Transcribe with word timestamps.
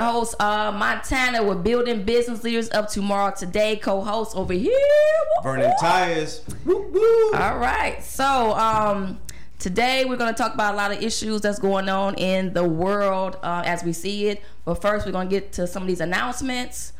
host 0.00 0.40
uh, 0.40 0.72
Montana 0.72 1.42
with 1.42 1.62
Building 1.62 2.04
Business 2.04 2.42
Leaders 2.42 2.68
of 2.68 2.88
Tomorrow 2.88 3.34
Today. 3.36 3.76
Co-host 3.76 4.34
over 4.36 4.52
here. 4.52 4.72
Vernon 5.42 5.72
tires. 5.80 6.42
All 6.66 7.58
right. 7.58 7.98
So 8.02 8.54
um, 8.54 9.20
today 9.58 10.04
we're 10.06 10.16
going 10.16 10.32
to 10.34 10.38
talk 10.38 10.54
about 10.54 10.74
a 10.74 10.76
lot 10.76 10.92
of 10.92 11.02
issues 11.02 11.42
that's 11.42 11.58
going 11.58 11.88
on 11.88 12.14
in 12.14 12.54
the 12.54 12.64
world 12.64 13.36
uh, 13.42 13.62
as 13.66 13.84
we 13.84 13.92
see 13.92 14.28
it. 14.28 14.42
But 14.64 14.80
first, 14.80 15.04
we're 15.04 15.12
going 15.12 15.28
to 15.28 15.34
get 15.34 15.52
to 15.52 15.66
some 15.66 15.82
of 15.82 15.88
these 15.88 16.00
announcements. 16.00 16.92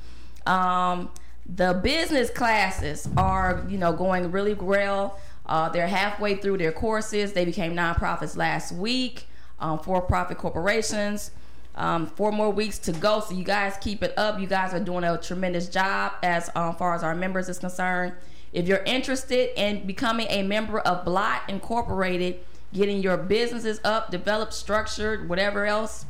Um, 0.47 1.11
the 1.47 1.81
business 1.83 2.31
classes 2.31 3.09
are, 3.17 3.65
you 3.69 3.79
know, 3.79 3.93
going 3.93 4.31
really 4.31 4.55
well. 4.55 5.19
Uh, 5.47 5.69
they're 5.71 5.89
halfway 5.89 6.37
through 6.37 6.59
their 6.59 6.71
courses. 6.73 7.33
They 7.33 7.45
became 7.45 7.75
nonprofits 7.75 8.37
last 8.37 8.73
week, 8.73 9.27
um, 9.59 9.79
for-profit 9.79 10.39
corporations. 10.39 11.33
Um, 11.77 12.07
four 12.07 12.33
more 12.33 12.51
weeks 12.51 12.79
to 12.81 12.93
go, 12.93 13.21
so 13.21 13.35
you 13.35 13.45
guys 13.45 13.77
keep 13.81 14.03
it 14.03 14.13
up. 14.17 14.41
You 14.41 14.47
guys 14.47 14.75
are 14.75 14.81
doing 14.81 15.05
a 15.05 15.17
tremendous 15.17 15.69
job 15.69 16.13
as 16.23 16.51
um, 16.55 16.75
far 16.75 16.95
as 16.95 17.03
our 17.03 17.15
members 17.15 17.49
is 17.49 17.59
concerned. 17.59 18.13
If 18.53 18.67
you're 18.67 18.83
interested 18.85 19.51
in 19.57 19.87
becoming 19.87 20.27
a 20.29 20.43
member 20.43 20.81
of 20.81 21.05
Blot 21.05 21.43
Incorporated, 21.49 22.41
getting 22.73 23.01
your 23.03 23.17
businesses 23.17 23.81
up, 23.85 24.11
developed, 24.11 24.53
structured, 24.53 25.29
whatever 25.29 25.65
else, 25.65 26.05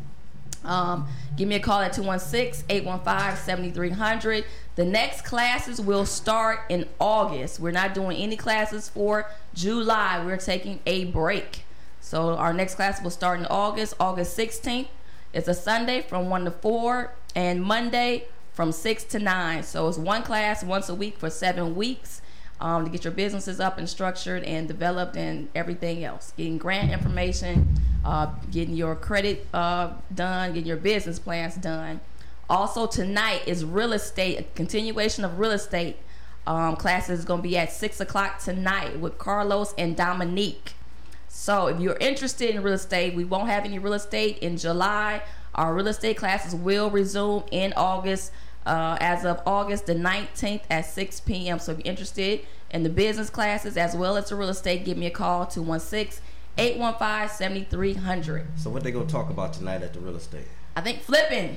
um, 0.64 1.06
give 1.36 1.48
me 1.48 1.54
a 1.54 1.60
call 1.60 1.80
at 1.80 1.92
216 1.92 2.64
815 2.68 3.36
7300. 3.44 4.44
The 4.76 4.84
next 4.84 5.22
classes 5.22 5.80
will 5.80 6.06
start 6.06 6.60
in 6.68 6.86
August. 6.98 7.60
We're 7.60 7.70
not 7.70 7.94
doing 7.94 8.16
any 8.16 8.36
classes 8.36 8.88
for 8.88 9.30
July. 9.54 10.24
We're 10.24 10.36
taking 10.36 10.80
a 10.86 11.04
break. 11.06 11.64
So 12.00 12.36
our 12.36 12.52
next 12.52 12.74
class 12.74 13.02
will 13.02 13.10
start 13.10 13.40
in 13.40 13.46
August, 13.46 13.94
August 14.00 14.36
16th. 14.36 14.88
It's 15.32 15.46
a 15.46 15.54
Sunday 15.54 16.02
from 16.02 16.28
1 16.28 16.44
to 16.46 16.50
4 16.50 17.12
and 17.36 17.62
Monday 17.62 18.26
from 18.52 18.72
6 18.72 19.04
to 19.04 19.18
9. 19.20 19.62
So 19.62 19.86
it's 19.86 19.96
one 19.96 20.22
class 20.24 20.64
once 20.64 20.88
a 20.88 20.94
week 20.94 21.18
for 21.18 21.30
seven 21.30 21.76
weeks 21.76 22.20
um, 22.60 22.84
to 22.84 22.90
get 22.90 23.04
your 23.04 23.12
businesses 23.12 23.60
up 23.60 23.78
and 23.78 23.88
structured 23.88 24.42
and 24.42 24.66
developed 24.66 25.16
and 25.16 25.48
everything 25.54 26.02
else. 26.02 26.32
Getting 26.36 26.58
grant 26.58 26.90
information, 26.90 27.80
uh, 28.04 28.26
getting 28.50 28.74
your 28.74 28.96
credit 28.96 29.46
uh, 29.54 29.92
done, 30.12 30.52
getting 30.52 30.66
your 30.66 30.76
business 30.76 31.20
plans 31.20 31.54
done. 31.54 32.00
Also, 32.48 32.88
tonight 32.88 33.42
is 33.46 33.64
real 33.64 33.92
estate, 33.92 34.40
a 34.40 34.42
continuation 34.56 35.24
of 35.24 35.38
real 35.38 35.52
estate. 35.52 35.96
Um, 36.44 36.74
classes 36.74 37.20
is 37.20 37.24
going 37.24 37.42
to 37.42 37.48
be 37.48 37.56
at 37.56 37.70
6 37.70 38.00
o'clock 38.00 38.40
tonight 38.40 38.98
with 38.98 39.16
Carlos 39.18 39.74
and 39.78 39.96
Dominique. 39.96 40.72
So 41.40 41.68
if 41.68 41.80
you're 41.80 41.96
interested 41.96 42.54
in 42.54 42.62
real 42.62 42.74
estate, 42.74 43.14
we 43.14 43.24
won't 43.24 43.48
have 43.48 43.64
any 43.64 43.78
real 43.78 43.94
estate 43.94 44.40
in 44.40 44.58
July. 44.58 45.22
Our 45.54 45.74
real 45.74 45.88
estate 45.88 46.18
classes 46.18 46.54
will 46.54 46.90
resume 46.90 47.44
in 47.50 47.72
August. 47.78 48.30
Uh, 48.66 48.98
as 49.00 49.24
of 49.24 49.40
August 49.46 49.86
the 49.86 49.94
19th 49.94 50.60
at 50.68 50.84
6 50.84 51.20
p.m. 51.20 51.58
So 51.58 51.72
if 51.72 51.78
you're 51.78 51.90
interested 51.90 52.40
in 52.70 52.82
the 52.82 52.90
business 52.90 53.30
classes 53.30 53.78
as 53.78 53.96
well 53.96 54.18
as 54.18 54.28
the 54.28 54.36
real 54.36 54.50
estate, 54.50 54.84
give 54.84 54.98
me 54.98 55.06
a 55.06 55.10
call 55.10 55.46
216 55.46 56.22
815 56.58 57.34
7300. 57.34 58.46
So 58.56 58.68
what 58.68 58.84
they 58.84 58.92
gonna 58.92 59.06
talk 59.06 59.30
about 59.30 59.54
tonight 59.54 59.82
at 59.82 59.94
the 59.94 60.00
real 60.00 60.16
estate? 60.16 60.44
I 60.76 60.82
think 60.82 61.00
flipping. 61.00 61.56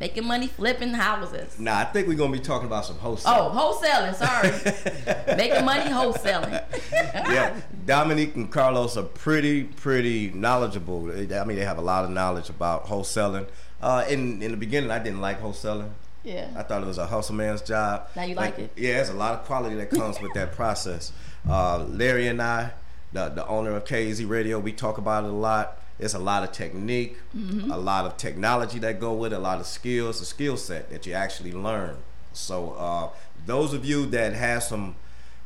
Making 0.00 0.26
money 0.26 0.46
flipping 0.46 0.94
houses. 0.94 1.58
Nah, 1.58 1.80
I 1.80 1.84
think 1.84 2.08
we're 2.08 2.16
gonna 2.16 2.32
be 2.32 2.40
talking 2.40 2.66
about 2.66 2.86
some 2.86 2.96
wholesaling. 2.96 3.24
Oh, 3.26 3.80
wholesaling. 3.82 4.14
Sorry, 4.14 5.36
making 5.36 5.62
money 5.66 5.90
wholesaling. 5.90 6.64
yeah, 7.02 7.60
Dominique 7.84 8.34
and 8.34 8.50
Carlos 8.50 8.96
are 8.96 9.02
pretty, 9.02 9.64
pretty 9.64 10.30
knowledgeable. 10.30 11.10
I 11.10 11.44
mean, 11.44 11.58
they 11.58 11.66
have 11.66 11.76
a 11.76 11.82
lot 11.82 12.04
of 12.04 12.10
knowledge 12.10 12.48
about 12.48 12.86
wholesaling. 12.86 13.46
Uh, 13.82 14.06
in 14.08 14.42
in 14.42 14.52
the 14.52 14.56
beginning, 14.56 14.90
I 14.90 15.00
didn't 15.00 15.20
like 15.20 15.42
wholesaling. 15.42 15.90
Yeah. 16.22 16.48
I 16.56 16.62
thought 16.62 16.82
it 16.82 16.86
was 16.86 16.98
a 16.98 17.06
hustle 17.06 17.34
man's 17.34 17.62
job. 17.62 18.08
Now 18.14 18.24
you 18.24 18.34
like, 18.34 18.58
it? 18.58 18.72
Yeah, 18.76 18.94
there's 18.94 19.08
a 19.08 19.14
lot 19.14 19.34
of 19.34 19.44
quality 19.44 19.76
that 19.76 19.90
comes 19.90 20.20
with 20.20 20.32
that 20.34 20.52
process. 20.56 21.12
Uh, 21.48 21.84
Larry 21.84 22.26
and 22.28 22.40
I, 22.40 22.72
the 23.12 23.28
the 23.28 23.46
owner 23.46 23.72
of 23.76 23.84
KAZ 23.84 24.26
Radio, 24.28 24.58
we 24.58 24.72
talk 24.72 24.98
about 24.98 25.24
it 25.24 25.30
a 25.30 25.32
lot. 25.32 25.79
There's 26.00 26.14
a 26.14 26.18
lot 26.18 26.42
of 26.42 26.50
technique, 26.52 27.18
Mm-hmm. 27.36 27.70
a 27.70 27.76
lot 27.76 28.04
of 28.06 28.16
technology 28.16 28.78
that 28.80 28.98
go 28.98 29.12
with 29.12 29.32
it, 29.32 29.36
a 29.36 29.38
lot 29.38 29.60
of 29.60 29.66
skills, 29.66 30.20
a 30.20 30.24
skill 30.24 30.56
set 30.56 30.90
that 30.90 31.06
you 31.06 31.12
actually 31.12 31.52
learn. 31.52 31.98
So 32.32 32.72
uh, 32.72 33.08
those 33.46 33.72
of 33.74 33.84
you 33.84 34.06
that 34.06 34.32
have 34.32 34.62
some 34.62 34.96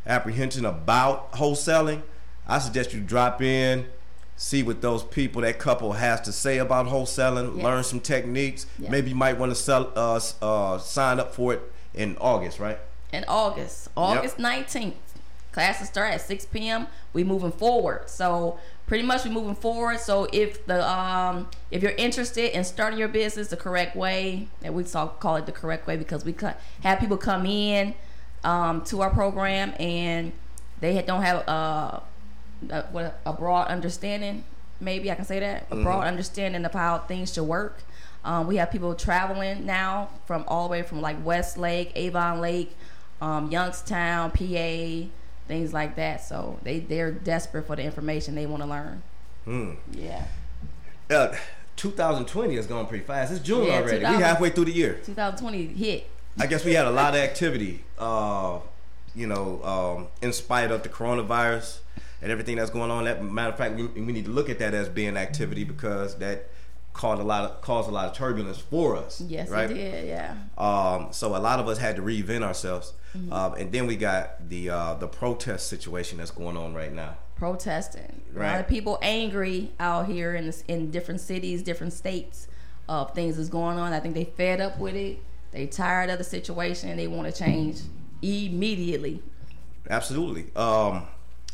apprehension 0.07 0.65
about 0.65 1.33
wholesaling, 1.33 2.03
I 2.47 2.59
suggest 2.61 2.93
you 2.95 3.01
drop 3.01 3.43
in, 3.43 3.87
see 4.37 4.63
what 4.63 4.81
those 4.81 5.03
people, 5.03 5.43
that 5.43 5.59
couple 5.59 5.93
has 5.95 6.21
to 6.23 6.33
say 6.33 6.59
about 6.59 6.87
wholesaling, 6.87 7.57
Yes. 7.57 7.65
learn 7.65 7.85
some 7.85 8.01
techniques. 8.01 8.67
Yes. 8.79 8.91
Maybe 8.91 9.11
you 9.11 9.17
might 9.17 9.39
want 9.39 9.51
to 9.51 9.57
sell, 9.57 9.93
uh, 9.97 10.21
uh, 10.43 10.79
sign 10.79 11.19
up 11.21 11.35
for 11.35 11.55
it 11.55 11.63
in 11.95 12.17
August, 12.21 12.59
right? 12.61 12.79
in 13.13 13.25
August, 13.29 13.89
August 13.97 14.41
nineteenth. 14.41 14.97
Classes 15.53 15.87
start 15.87 16.13
at 16.13 16.21
six 16.21 16.45
p.m. 16.45 16.89
We 17.13 17.23
moving 17.23 17.53
forward, 17.53 18.11
so 18.11 18.59
pretty 18.94 19.05
much 19.05 19.25
we 19.25 19.31
moving 19.31 19.56
forward. 19.56 19.99
So 19.99 20.28
if 20.32 20.66
the 20.66 20.88
um 20.88 21.49
if 21.72 21.82
you're 21.82 21.97
interested 21.99 22.56
in 22.56 22.62
starting 22.62 22.97
your 22.97 23.09
business 23.09 23.49
the 23.49 23.56
correct 23.56 23.97
way, 23.97 24.47
and 24.62 24.72
we 24.72 24.84
call 24.84 25.34
it 25.34 25.47
the 25.47 25.53
correct 25.53 25.88
way 25.88 25.97
because 25.97 26.25
we 26.25 26.32
have 26.84 27.00
people 27.00 27.16
come 27.16 27.44
in 27.44 27.97
um 28.44 28.84
to 28.84 29.00
our 29.00 29.10
program 29.10 29.75
and 29.81 30.31
they 30.78 31.03
don't 31.03 31.22
have 31.22 31.49
uh 31.49 31.99
a, 32.71 32.82
what 32.93 33.21
a 33.27 33.32
broad 33.32 33.66
understanding. 33.66 34.44
Maybe 34.78 35.11
I 35.11 35.16
can 35.16 35.25
say 35.25 35.41
that 35.41 35.66
a 35.72 35.82
broad 35.82 36.06
understanding 36.06 36.65
of 36.65 36.72
how 36.72 36.99
things 36.99 37.34
should 37.34 37.49
work. 37.49 37.82
Um, 38.25 38.47
we 38.47 38.59
have 38.59 38.71
people 38.71 38.94
traveling 38.94 39.66
now 39.66 40.11
from 40.25 40.44
all 40.47 40.69
the 40.69 40.71
way 40.71 40.82
from 40.82 41.00
like 41.00 41.16
Westlake, 41.26 41.91
Avon 41.97 42.41
Lake, 42.41 42.76
um, 43.21 43.50
Youngstown, 43.50 44.31
PA, 44.31 45.09
things 45.49 45.72
like 45.72 45.97
that. 45.97 46.22
So 46.25 46.59
they 46.62 46.81
they're 46.81 47.10
desperate 47.12 47.66
for 47.66 47.77
the 47.77 47.82
information 47.82 48.34
they 48.34 48.47
want 48.47 48.62
to 48.62 48.69
learn. 48.69 49.03
Hmm. 49.44 49.72
Yeah, 49.93 50.25
Uh, 51.10 51.34
2020 51.77 52.56
is 52.56 52.66
going 52.66 52.87
pretty 52.87 53.05
fast. 53.05 53.32
It's 53.32 53.41
June 53.43 53.66
Yeah, 53.66 53.75
already. 53.75 53.99
We 53.99 54.00
2000 54.00 54.21
halfway 54.22 54.50
through 54.50 54.65
the 54.66 54.72
year. 54.72 55.00
2020 55.05 55.66
hit. 55.66 56.06
I 56.38 56.47
guess 56.47 56.65
we 56.65 56.72
had 56.75 56.87
a 56.87 56.91
lot 56.91 57.15
of 57.15 57.21
activity, 57.31 57.84
uh, 57.99 58.59
you 59.15 59.27
know, 59.27 59.62
um, 59.62 60.06
in 60.22 60.32
spite 60.32 60.71
of 60.71 60.82
the 60.82 60.88
coronavirus 60.88 61.78
and 62.22 62.32
everything 62.32 62.56
that's 62.56 62.71
going 62.71 62.91
on. 62.91 63.05
That 63.05 63.22
matter 63.22 63.50
of 63.53 63.59
fact, 63.59 63.75
we, 63.76 63.87
we 63.87 64.12
need 64.12 64.25
to 64.25 64.31
look 64.31 64.49
at 64.49 64.59
that 64.61 64.72
as 64.72 64.88
being 64.88 65.16
activity 65.16 65.65
because 65.65 66.16
that 66.16 66.49
caused 66.94 67.21
a 67.21 67.25
lot 67.25 67.44
of 67.44 67.60
caused 67.60 67.88
a 67.88 67.93
lot 67.93 68.06
of 68.09 68.15
turbulence 68.16 68.59
for 68.59 68.97
us. 68.97 69.21
Yes, 69.21 69.50
right? 69.50 69.71
it 69.71 69.75
did. 69.75 70.09
Yeah. 70.09 70.34
Um, 70.56 71.09
so 71.10 71.37
a 71.37 71.38
lot 71.38 71.59
of 71.60 71.69
us 71.69 71.77
had 71.78 71.97
to 71.97 72.03
reinvent 72.03 72.43
ourselves, 72.43 72.94
Mm-hmm. 73.15 73.32
um, 73.32 73.55
and 73.55 73.71
then 73.71 73.87
we 73.87 73.94
got 73.97 74.49
the 74.49 74.71
uh, 74.71 74.94
the 74.94 75.06
protest 75.06 75.69
situation 75.69 76.19
that's 76.19 76.31
going 76.32 76.56
on 76.56 76.72
right 76.75 76.93
now. 76.93 77.16
protesting. 77.37 78.22
A 78.34 78.38
lot 78.38 78.44
Right. 78.44 78.60
of 78.60 78.66
people 78.69 78.99
angry 79.03 79.71
out 79.78 80.06
here 80.06 80.34
in 80.34 80.47
this, 80.47 80.62
in 80.69 80.91
different 80.91 81.21
cities, 81.21 81.62
different 81.62 81.93
states 81.93 82.49
of 82.88 83.12
things 83.15 83.37
that's 83.37 83.49
going 83.49 83.78
on. 83.78 83.93
I 83.93 84.00
think 84.00 84.15
they 84.15 84.25
fed 84.25 84.61
up 84.61 84.78
with 84.78 84.94
it. 84.97 85.19
They 85.53 85.66
tired 85.66 86.11
of 86.11 86.19
the 86.19 86.25
situation 86.25 86.88
and 86.91 86.99
they 86.99 87.06
want 87.09 87.32
to 87.32 87.37
change 87.44 87.81
immediately. 88.22 89.22
Absolutely. 89.88 90.47
Um, 90.56 91.06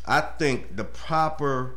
I 0.07 0.21
think 0.21 0.75
the 0.75 0.83
proper 0.83 1.75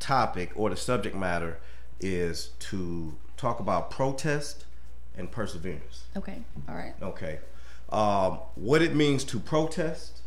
topic 0.00 0.50
or 0.56 0.70
the 0.70 0.76
subject 0.76 1.14
matter 1.16 1.58
is 2.00 2.50
to 2.60 3.14
talk 3.36 3.60
about 3.60 3.90
protest 3.90 4.64
and 5.16 5.30
perseverance. 5.30 6.04
Okay. 6.16 6.42
All 6.68 6.74
right. 6.74 6.94
Okay. 7.02 7.38
Um, 7.90 8.40
what 8.54 8.82
it 8.82 8.94
means 8.94 9.24
to 9.24 9.38
protest 9.40 10.20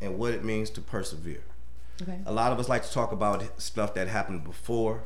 and 0.00 0.18
what 0.18 0.32
it 0.34 0.44
means 0.44 0.70
to 0.70 0.80
persevere. 0.80 1.42
Okay. 2.02 2.18
A 2.26 2.32
lot 2.32 2.52
of 2.52 2.58
us 2.58 2.68
like 2.68 2.84
to 2.84 2.92
talk 2.92 3.12
about 3.12 3.60
stuff 3.60 3.94
that 3.94 4.08
happened 4.08 4.44
before 4.44 5.02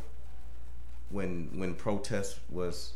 when 1.11 1.51
when 1.55 1.75
protest 1.75 2.39
was 2.51 2.93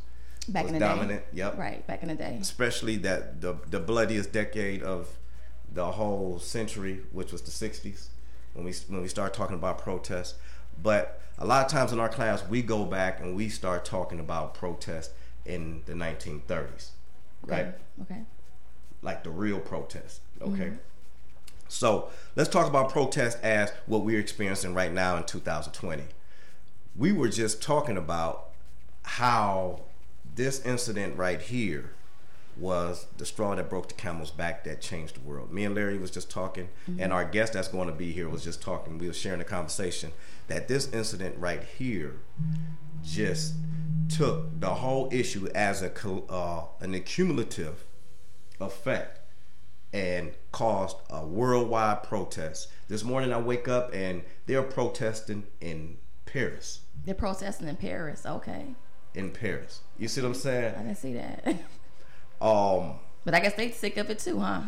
Back 0.49 0.65
was 0.65 0.73
in 0.73 0.79
the 0.79 0.85
dominant. 0.85 1.21
day. 1.33 1.39
Yep. 1.39 1.59
Right. 1.59 1.87
Back 1.87 2.03
in 2.03 2.09
the 2.09 2.15
day. 2.15 2.37
Especially 2.41 2.97
that 2.97 3.41
the 3.41 3.57
the 3.71 3.81
bloodiest 3.81 4.33
decade 4.33 4.83
of 4.83 5.09
the 5.73 5.93
whole 5.93 6.39
century, 6.39 7.03
which 7.13 7.33
was 7.33 7.43
the 7.43 7.51
'60s, 7.51 8.09
when 8.53 8.65
we 8.65 8.73
when 8.89 9.01
we 9.01 9.09
start 9.09 9.33
talking 9.33 9.57
about 9.57 9.79
protest. 9.79 10.35
But 10.83 11.21
a 11.39 11.47
lot 11.47 11.65
of 11.65 11.71
times 11.71 11.93
in 11.93 12.01
our 12.01 12.09
class, 12.09 12.47
we 12.47 12.63
go 12.63 12.85
back 12.85 13.21
and 13.21 13.35
we 13.35 13.49
start 13.49 13.85
talking 13.85 14.21
about 14.21 14.55
protest 14.55 15.11
in 15.45 15.83
the 15.87 15.93
1930s, 15.93 16.91
right? 17.45 17.75
Okay. 18.03 18.23
Like 19.03 19.25
the 19.25 19.31
real 19.31 19.61
protest. 19.61 20.21
Mm-hmm. 20.41 20.55
Okay. 20.55 20.73
So 21.69 22.11
let's 22.37 22.49
talk 22.49 22.69
about 22.69 22.91
protest 22.91 23.39
as 23.43 23.73
what 23.87 24.05
we're 24.05 24.21
experiencing 24.21 24.75
right 24.75 24.93
now 24.93 25.17
in 25.17 25.25
2020. 25.25 26.05
We 26.97 27.13
were 27.13 27.29
just 27.29 27.61
talking 27.61 27.97
about 27.97 28.51
how 29.03 29.81
this 30.35 30.65
incident 30.65 31.17
right 31.17 31.41
here 31.41 31.94
was 32.57 33.07
the 33.17 33.27
straw 33.27 33.55
that 33.55 33.69
broke 33.69 33.89
the 33.89 33.95
camel's 33.95 34.31
back 34.31 34.65
that 34.65 34.81
changed 34.81 35.17
the 35.17 35.21
world. 35.21 35.53
Me 35.53 35.65
and 35.65 35.75
Larry 35.75 35.99
was 35.99 36.11
just 36.11 36.31
talking, 36.31 36.69
and 36.99 37.13
our 37.13 37.25
guest 37.25 37.53
that's 37.53 37.69
going 37.69 37.89
to 37.89 37.95
be 37.95 38.13
here 38.13 38.29
was 38.29 38.45
just 38.45 38.63
talking. 38.63 38.99
We 38.99 39.07
were 39.07 39.13
sharing 39.13 39.41
a 39.41 39.45
conversation 39.45 40.13
that 40.49 40.69
this 40.69 40.93
incident 40.93 41.37
right 41.39 41.63
here 41.63 42.17
just 43.03 43.55
took 44.09 44.61
the 44.61 44.75
whole 44.75 45.09
issue 45.13 45.49
as 45.55 45.83
a 45.83 45.93
uh, 46.31 46.67
an 46.81 46.95
accumulative 46.95 47.85
effect 48.61 49.21
and 49.93 50.33
caused 50.53 50.97
a 51.11 51.25
worldwide 51.25 52.03
protest. 52.03 52.69
This 52.89 53.05
morning 53.05 53.33
I 53.33 53.39
wake 53.39 53.69
up 53.69 53.95
and 53.95 54.23
they're 54.47 54.63
protesting 54.63 55.45
in 55.61 55.99
Paris. 56.27 56.81
They're 57.05 57.15
protesting 57.15 57.69
in 57.69 57.77
Paris. 57.77 58.27
Okay. 58.27 58.75
In 59.15 59.31
Paris. 59.31 59.83
You 59.97 60.09
see 60.09 60.21
what 60.21 60.29
I'm 60.29 60.35
saying? 60.35 60.75
I 60.75 60.83
didn't 60.83 60.99
see 60.99 61.13
that. 61.15 61.47
Um 62.41 62.95
but 63.25 63.35
I 63.35 63.41
guess 63.41 63.55
they 63.55 63.71
sick 63.71 63.97
of 63.97 64.11
it 64.11 64.19
too, 64.19 64.41
huh? 64.41 64.63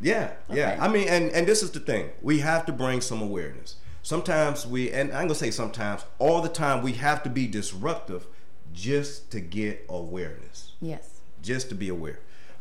Yeah, 0.00 0.32
yeah. 0.50 0.76
I 0.80 0.88
mean, 0.88 1.08
and 1.08 1.30
and 1.30 1.46
this 1.46 1.62
is 1.62 1.70
the 1.70 1.80
thing. 1.80 2.10
We 2.20 2.40
have 2.40 2.66
to 2.66 2.72
bring 2.72 3.00
some 3.00 3.22
awareness. 3.22 3.76
Sometimes 4.02 4.66
we, 4.66 4.90
and 4.90 5.12
I'm 5.12 5.22
gonna 5.28 5.34
say 5.36 5.50
sometimes, 5.52 6.04
all 6.18 6.42
the 6.42 6.48
time, 6.48 6.82
we 6.82 6.92
have 6.94 7.22
to 7.22 7.30
be 7.30 7.46
disruptive 7.46 8.26
just 8.72 9.30
to 9.30 9.40
get 9.40 9.86
awareness, 9.88 10.72
Yes. 10.80 11.20
just 11.40 11.68
to 11.68 11.74
be 11.76 11.88
aware, 11.88 12.18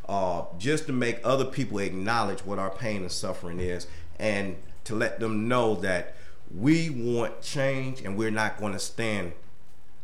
uh, 0.07 0.43
just 0.59 0.85
to 0.85 0.93
make 0.93 1.19
other 1.23 1.45
people 1.45 1.79
acknowledge 1.79 2.45
what 2.45 2.59
our 2.59 2.69
pain 2.69 3.01
and 3.01 3.11
suffering 3.11 3.59
is, 3.59 3.87
and 4.19 4.55
to 4.83 4.93
let 4.95 5.19
them 5.19 5.47
know 5.47 5.73
that 5.75 6.15
we 6.55 6.89
want 6.91 7.41
change 7.41 8.01
and 8.01 8.17
we're 8.17 8.29
not 8.29 8.59
going 8.59 8.73
to 8.73 8.79
stand 8.79 9.31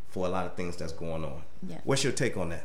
for 0.08 0.26
a 0.26 0.28
lot 0.30 0.44
of 0.46 0.54
things 0.54 0.76
that's 0.76 0.92
going 0.92 1.24
on. 1.24 1.42
Yeah. 1.68 1.78
What's 1.84 2.02
your 2.02 2.12
take 2.12 2.36
on 2.36 2.48
that? 2.48 2.64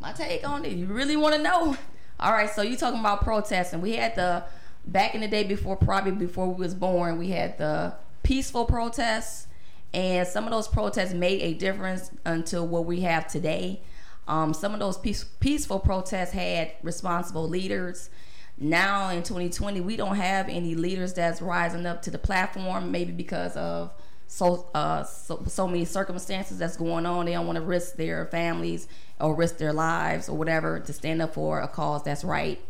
My 0.00 0.12
take 0.12 0.48
on 0.48 0.64
it. 0.64 0.72
You 0.72 0.86
really 0.86 1.16
want 1.16 1.34
to 1.34 1.42
know? 1.42 1.76
All 2.18 2.32
right, 2.32 2.50
so 2.50 2.62
you 2.62 2.76
talking 2.76 3.00
about 3.00 3.22
protesting? 3.22 3.80
We 3.80 3.92
had 3.92 4.14
the 4.16 4.44
back 4.86 5.14
in 5.14 5.20
the 5.20 5.28
day 5.28 5.44
before, 5.44 5.76
probably 5.76 6.12
before 6.12 6.48
we 6.48 6.54
was 6.54 6.74
born, 6.74 7.18
we 7.18 7.28
had 7.28 7.58
the 7.58 7.94
peaceful 8.22 8.64
protests, 8.64 9.46
and 9.92 10.26
some 10.26 10.44
of 10.44 10.50
those 10.50 10.68
protests 10.68 11.12
made 11.12 11.42
a 11.42 11.54
difference 11.54 12.10
until 12.24 12.66
what 12.66 12.86
we 12.86 13.00
have 13.00 13.26
today. 13.28 13.82
Um, 14.26 14.54
some 14.54 14.72
of 14.72 14.80
those 14.80 14.96
peace, 14.96 15.24
peaceful 15.24 15.80
protests 15.80 16.32
had 16.32 16.72
responsible 16.82 17.48
leaders. 17.48 18.10
Now 18.58 19.08
in 19.10 19.22
2020, 19.22 19.80
we 19.80 19.96
don't 19.96 20.16
have 20.16 20.48
any 20.48 20.74
leaders 20.74 21.14
that's 21.14 21.42
rising 21.42 21.86
up 21.86 22.02
to 22.02 22.10
the 22.10 22.18
platform. 22.18 22.92
Maybe 22.92 23.12
because 23.12 23.56
of 23.56 23.90
so 24.30 24.64
uh, 24.74 25.02
so, 25.02 25.42
so 25.48 25.66
many 25.66 25.84
circumstances 25.84 26.56
that's 26.56 26.76
going 26.76 27.04
on. 27.04 27.26
They 27.26 27.32
don't 27.32 27.46
want 27.46 27.56
to 27.56 27.64
risk 27.64 27.96
their 27.96 28.26
families 28.26 28.86
or 29.20 29.34
risk 29.34 29.58
their 29.58 29.72
lives 29.72 30.28
or 30.28 30.36
whatever 30.36 30.78
to 30.78 30.92
stand 30.92 31.20
up 31.20 31.34
for 31.34 31.60
a 31.60 31.66
cause 31.66 32.04
that's 32.04 32.22
right. 32.22 32.60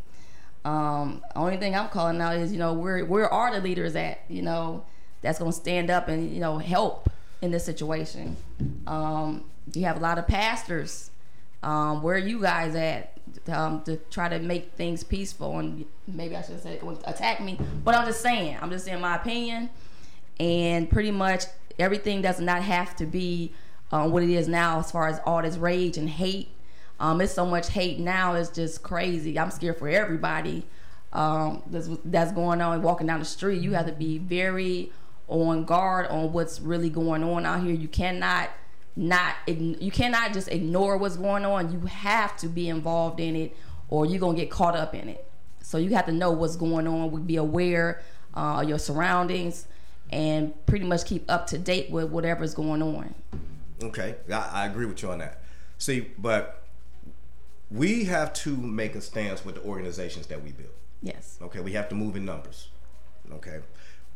Um, 0.64 1.22
only 1.36 1.58
thing 1.58 1.76
I'm 1.76 1.90
calling 1.90 2.18
out 2.18 2.36
is 2.36 2.50
you 2.50 2.58
know 2.58 2.72
where 2.72 3.04
where 3.04 3.28
are 3.28 3.52
the 3.52 3.60
leaders 3.60 3.94
at? 3.94 4.22
You 4.28 4.40
know 4.40 4.84
that's 5.20 5.38
going 5.38 5.52
to 5.52 5.56
stand 5.56 5.90
up 5.90 6.08
and 6.08 6.32
you 6.32 6.40
know 6.40 6.56
help 6.56 7.10
in 7.42 7.50
this 7.50 7.66
situation. 7.66 8.38
Um, 8.86 9.44
you 9.74 9.84
have 9.84 9.98
a 9.98 10.00
lot 10.00 10.18
of 10.18 10.26
pastors. 10.26 11.10
Um, 11.62 12.02
where 12.02 12.14
are 12.14 12.18
you 12.18 12.40
guys 12.40 12.74
at 12.74 13.18
um, 13.48 13.82
to 13.82 13.98
try 14.10 14.30
to 14.30 14.38
make 14.38 14.72
things 14.72 15.04
peaceful? 15.04 15.58
And 15.58 15.84
maybe 16.08 16.34
I 16.36 16.40
should 16.40 16.62
say 16.62 16.80
attack 17.04 17.42
me, 17.42 17.58
but 17.84 17.94
I'm 17.94 18.06
just 18.06 18.22
saying. 18.22 18.56
I'm 18.62 18.70
just 18.70 18.86
saying 18.86 19.02
my 19.02 19.16
opinion 19.16 19.68
and 20.40 20.88
pretty 20.88 21.10
much 21.10 21.44
everything 21.78 22.22
does 22.22 22.40
not 22.40 22.62
have 22.62 22.96
to 22.96 23.04
be 23.04 23.52
um, 23.92 24.10
what 24.10 24.22
it 24.22 24.30
is 24.30 24.48
now 24.48 24.80
as 24.80 24.90
far 24.90 25.06
as 25.06 25.20
all 25.26 25.42
this 25.42 25.58
rage 25.58 25.98
and 25.98 26.08
hate. 26.08 26.48
Um, 26.98 27.20
it's 27.20 27.34
so 27.34 27.44
much 27.46 27.68
hate 27.68 27.98
now 27.98 28.34
it's 28.34 28.50
just 28.50 28.82
crazy. 28.82 29.38
I'm 29.38 29.50
scared 29.50 29.78
for 29.78 29.88
everybody 29.88 30.64
um, 31.12 31.62
that's, 31.66 31.88
that's 32.04 32.32
going 32.32 32.62
on 32.62 32.82
walking 32.82 33.06
down 33.06 33.18
the 33.18 33.26
street. 33.26 33.60
You 33.60 33.72
have 33.72 33.86
to 33.86 33.92
be 33.92 34.16
very 34.18 34.92
on 35.28 35.64
guard 35.64 36.06
on 36.06 36.32
what's 36.32 36.58
really 36.60 36.90
going 36.90 37.22
on 37.22 37.44
out 37.44 37.62
here. 37.62 37.74
You 37.74 37.88
cannot 37.88 38.50
not 38.96 39.34
you 39.46 39.90
cannot 39.90 40.32
just 40.32 40.48
ignore 40.48 40.96
what's 40.96 41.16
going 41.16 41.44
on. 41.44 41.70
You 41.70 41.80
have 41.80 42.36
to 42.38 42.48
be 42.48 42.68
involved 42.68 43.20
in 43.20 43.36
it 43.36 43.56
or 43.88 44.06
you're 44.06 44.18
gonna 44.18 44.36
get 44.36 44.50
caught 44.50 44.74
up 44.74 44.94
in 44.94 45.08
it. 45.10 45.30
So 45.62 45.76
you 45.76 45.94
have 45.94 46.06
to 46.06 46.12
know 46.12 46.30
what's 46.32 46.56
going 46.56 46.86
on 46.86 47.24
be 47.26 47.36
aware 47.36 48.02
uh, 48.34 48.62
of 48.62 48.68
your 48.68 48.78
surroundings 48.78 49.66
and 50.10 50.54
pretty 50.66 50.84
much 50.84 51.04
keep 51.06 51.24
up 51.30 51.46
to 51.48 51.58
date 51.58 51.90
with 51.90 52.10
whatever's 52.10 52.54
going 52.54 52.82
on. 52.82 53.14
Okay, 53.82 54.16
I, 54.30 54.50
I 54.52 54.66
agree 54.66 54.86
with 54.86 55.02
you 55.02 55.10
on 55.10 55.18
that. 55.18 55.42
See, 55.78 56.08
but 56.18 56.62
we 57.70 58.04
have 58.04 58.32
to 58.34 58.56
make 58.56 58.94
a 58.94 59.00
stance 59.00 59.44
with 59.44 59.54
the 59.54 59.62
organizations 59.62 60.26
that 60.26 60.42
we 60.42 60.50
build. 60.52 60.70
Yes. 61.02 61.38
Okay, 61.40 61.60
we 61.60 61.72
have 61.72 61.88
to 61.88 61.94
move 61.94 62.16
in 62.16 62.24
numbers. 62.24 62.68
Okay, 63.32 63.60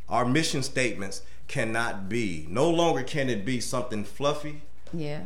our 0.08 0.24
mission 0.26 0.62
statements 0.62 1.22
cannot 1.46 2.08
be 2.08 2.46
no 2.50 2.68
longer 2.68 3.02
can 3.02 3.30
it 3.30 3.44
be 3.44 3.60
something 3.60 4.02
fluffy, 4.04 4.62
Yeah. 4.92 5.22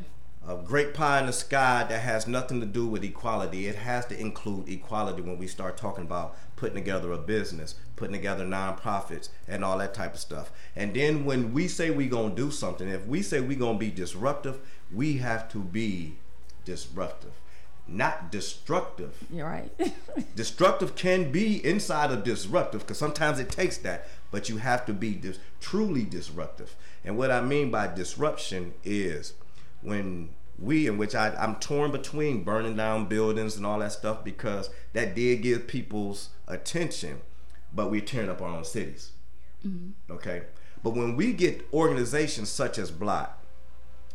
a 0.47 0.57
great 0.57 0.93
pie 0.95 1.21
in 1.21 1.27
the 1.27 1.33
sky 1.33 1.85
that 1.89 2.01
has 2.01 2.27
nothing 2.27 2.61
to 2.61 2.67
do 2.67 2.87
with 2.87 3.03
equality. 3.03 3.67
It 3.67 3.77
has 3.77 4.05
to 4.07 4.21
include 4.21 4.69
equality 4.69 5.23
when 5.23 5.39
we 5.39 5.47
start 5.47 5.77
talking 5.79 6.05
about 6.05 6.37
putting 6.57 6.75
together 6.77 7.13
a 7.13 7.19
business, 7.19 7.77
putting 7.99 8.15
together 8.15 8.45
nonprofits, 8.45 9.29
and 9.47 9.65
all 9.65 9.79
that 9.79 9.93
type 9.93 10.15
of 10.15 10.21
stuff. 10.21 10.51
And 10.77 10.95
then 10.95 11.25
when 11.25 11.53
we 11.53 11.69
say 11.69 11.91
we're 11.91 12.09
gonna 12.09 12.35
do 12.35 12.51
something, 12.51 12.89
if 12.89 13.07
we 13.07 13.23
say 13.23 13.41
we're 13.41 13.59
gonna 13.59 13.79
be 13.79 13.91
disruptive, 13.91 14.61
we 14.93 15.19
have 15.19 15.51
to 15.51 15.59
be 15.59 16.15
disruptive, 16.65 17.33
not 17.87 18.31
destructive. 18.31 19.15
You're 19.31 19.47
right. 19.47 19.71
Destructive 20.37 20.95
can 20.95 21.33
be 21.33 21.65
inside 21.65 22.11
of 22.11 22.23
disruptive 22.23 22.83
because 22.83 22.99
sometimes 22.99 23.39
it 23.41 23.51
takes 23.51 23.79
that, 23.79 24.09
but 24.31 24.49
you 24.49 24.59
have 24.59 24.87
to 24.87 24.93
be 24.93 25.15
dis- 25.15 25.39
truly 25.61 26.05
disruptive. 26.05 26.77
And 27.05 27.17
what 27.17 27.31
I 27.31 27.41
mean 27.41 27.71
by 27.71 27.93
disruption 27.93 28.75
is 28.85 29.33
when 29.81 30.31
we, 30.59 30.87
in 30.87 30.99
which 30.99 31.15
I, 31.15 31.35
I'm 31.37 31.57
torn 31.57 31.91
between 31.91 32.43
burning 32.43 32.77
down 32.77 33.07
buildings 33.07 33.57
and 33.57 33.65
all 33.65 33.79
that 33.79 33.93
stuff 33.93 34.25
because 34.25 34.71
that 34.93 35.15
did 35.15 35.43
give 35.43 35.67
people's 35.67 36.31
attention, 36.47 37.21
but 37.73 37.91
we're 37.91 38.01
tearing 38.01 38.31
up 38.31 38.41
our 38.43 38.49
own 38.49 38.65
cities. 38.65 39.13
Okay? 40.11 40.43
But 40.83 40.91
when 40.91 41.17
we 41.17 41.33
get 41.33 41.67
organizations 41.73 42.49
such 42.49 42.79
as 42.79 42.91
Block, 42.91 43.45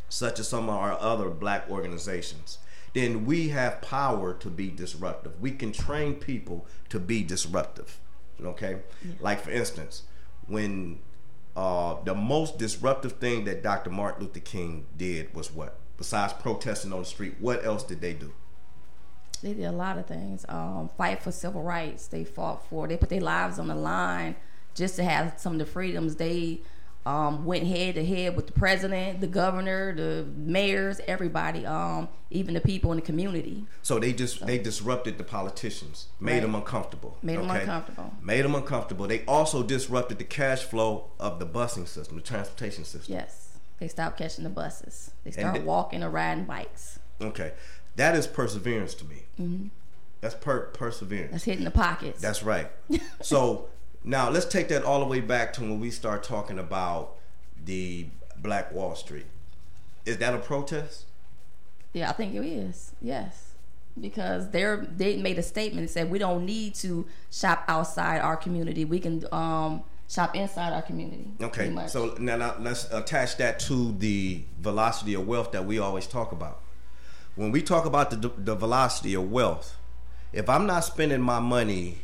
such 0.08 0.38
as 0.38 0.48
some 0.48 0.68
of 0.68 0.76
our 0.76 0.98
other 0.98 1.28
black 1.28 1.68
organizations, 1.70 2.58
then 2.94 3.24
we 3.26 3.48
have 3.48 3.82
power 3.82 4.32
to 4.34 4.48
be 4.48 4.70
disruptive. 4.70 5.40
We 5.40 5.50
can 5.50 5.72
train 5.72 6.14
people 6.14 6.66
to 6.88 7.00
be 7.00 7.22
disruptive. 7.24 7.98
Okay? 8.42 8.78
Like, 9.20 9.40
for 9.40 9.50
instance, 9.50 10.02
when 10.46 11.00
uh, 11.56 11.96
the 12.04 12.14
most 12.14 12.58
disruptive 12.58 13.12
thing 13.12 13.44
that 13.44 13.62
Dr. 13.62 13.90
Martin 13.90 14.24
Luther 14.24 14.40
King 14.40 14.86
did 14.96 15.34
was 15.34 15.52
what? 15.52 15.76
Besides 15.96 16.32
protesting 16.34 16.92
on 16.92 17.00
the 17.00 17.04
street, 17.04 17.34
what 17.40 17.64
else 17.64 17.84
did 17.84 18.00
they 18.00 18.12
do? 18.14 18.32
They 19.44 19.52
did 19.52 19.64
a 19.66 19.72
lot 19.72 19.98
of 19.98 20.06
things. 20.06 20.44
Um, 20.48 20.90
fight 20.96 21.22
for 21.22 21.30
civil 21.30 21.62
rights. 21.62 22.06
They 22.06 22.24
fought 22.24 22.66
for. 22.68 22.88
They 22.88 22.96
put 22.96 23.10
their 23.10 23.20
lives 23.20 23.58
on 23.58 23.68
the 23.68 23.74
line 23.74 24.36
just 24.74 24.96
to 24.96 25.04
have 25.04 25.34
some 25.38 25.52
of 25.52 25.58
the 25.58 25.66
freedoms. 25.66 26.16
They 26.16 26.62
um, 27.06 27.44
went 27.44 27.66
head 27.66 27.96
to 27.96 28.04
head 28.04 28.34
with 28.34 28.46
the 28.46 28.54
president, 28.54 29.20
the 29.20 29.26
governor, 29.26 29.94
the 29.94 30.26
mayors, 30.34 31.00
everybody, 31.06 31.66
um, 31.66 32.08
even 32.30 32.54
the 32.54 32.60
people 32.62 32.90
in 32.92 32.96
the 32.96 33.02
community. 33.02 33.66
So 33.82 33.98
they 33.98 34.14
just 34.14 34.44
they 34.46 34.56
disrupted 34.58 35.18
the 35.18 35.24
politicians, 35.24 36.06
made 36.18 36.32
Right. 36.32 36.40
them 36.42 36.54
uncomfortable. 36.54 37.18
Made 37.22 37.38
'em 37.38 37.50
uncomfortable. 37.50 38.10
Made 38.22 38.42
them 38.46 38.54
uncomfortable. 38.54 39.06
They 39.06 39.22
also 39.26 39.62
disrupted 39.62 40.16
the 40.18 40.24
cash 40.24 40.62
flow 40.62 41.10
of 41.20 41.38
the 41.38 41.46
busing 41.46 41.86
system, 41.86 42.16
the 42.16 42.22
transportation 42.22 42.84
system. 42.86 43.14
Yes, 43.14 43.58
they 43.78 43.88
stopped 43.88 44.16
catching 44.16 44.44
the 44.44 44.50
buses. 44.50 45.10
They 45.24 45.30
start 45.32 45.54
th- 45.56 45.66
walking 45.66 46.02
or 46.02 46.08
riding 46.08 46.44
bikes. 46.44 46.98
Okay, 47.20 47.52
that 47.96 48.16
is 48.16 48.26
perseverance 48.26 48.94
to 48.94 49.04
me. 49.04 49.70
That's 50.20 50.34
per- 50.34 50.66
perseverance. 50.68 51.32
That's 51.32 51.44
hitting 51.44 51.64
the 51.64 51.70
pockets. 51.70 52.20
That's 52.20 52.42
right. 52.42 52.70
so 53.20 53.66
now 54.02 54.30
let's 54.30 54.46
take 54.46 54.68
that 54.68 54.82
all 54.84 55.00
the 55.00 55.06
way 55.06 55.20
back 55.20 55.52
to 55.54 55.60
when 55.60 55.80
we 55.80 55.90
start 55.90 56.22
talking 56.22 56.58
about 56.58 57.16
the 57.62 58.06
Black 58.36 58.72
Wall 58.72 58.94
Street. 58.94 59.26
Is 60.06 60.18
that 60.18 60.34
a 60.34 60.38
protest? 60.38 61.04
Yeah, 61.92 62.10
I 62.10 62.12
think 62.12 62.34
it 62.34 62.44
is. 62.44 62.92
Yes, 63.00 63.52
because 63.98 64.50
they're 64.50 64.86
they 64.96 65.16
made 65.16 65.38
a 65.38 65.42
statement 65.42 65.80
and 65.80 65.90
said 65.90 66.10
we 66.10 66.18
don't 66.18 66.44
need 66.44 66.74
to 66.76 67.06
shop 67.30 67.64
outside 67.68 68.20
our 68.20 68.36
community. 68.36 68.84
We 68.84 68.98
can 68.98 69.24
um, 69.32 69.82
shop 70.08 70.34
inside 70.34 70.72
our 70.72 70.82
community. 70.82 71.28
Okay, 71.40 71.74
so 71.86 72.14
now, 72.18 72.36
now 72.36 72.56
let's 72.58 72.90
attach 72.92 73.36
that 73.38 73.58
to 73.60 73.92
the 73.92 74.42
velocity 74.60 75.14
of 75.14 75.26
wealth 75.26 75.52
that 75.52 75.64
we 75.64 75.78
always 75.78 76.06
talk 76.06 76.32
about. 76.32 76.60
When 77.36 77.50
we 77.50 77.62
talk 77.62 77.84
about 77.84 78.10
the, 78.10 78.30
the 78.36 78.54
velocity 78.54 79.14
of 79.14 79.30
wealth, 79.30 79.76
if 80.32 80.48
I'm 80.48 80.66
not 80.66 80.80
spending 80.84 81.20
my 81.20 81.40
money 81.40 81.98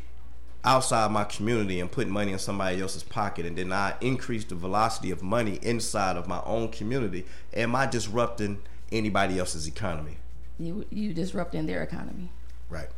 outside 0.65 1.11
my 1.11 1.25
community 1.25 1.81
and 1.81 1.91
putting 1.91 2.13
money 2.13 2.33
in 2.33 2.39
somebody 2.39 2.81
else's 2.81 3.03
pocket, 3.03 3.47
and 3.47 3.57
then 3.57 3.73
I 3.73 3.95
increase 4.01 4.45
the 4.45 4.55
velocity 4.55 5.11
of 5.11 5.23
money 5.23 5.59
inside 5.63 6.17
of 6.17 6.27
my 6.29 6.43
own 6.45 6.69
community, 6.69 7.27
am 7.55 7.75
I 7.75 7.87
disrupting 7.87 8.61
anybody 8.93 9.39
else's 9.39 9.67
economy? 9.67 10.17
you 10.59 10.85
you 10.91 11.15
disrupting 11.15 11.65
their 11.67 11.83
economy. 11.83 12.31
Right. 12.69 12.89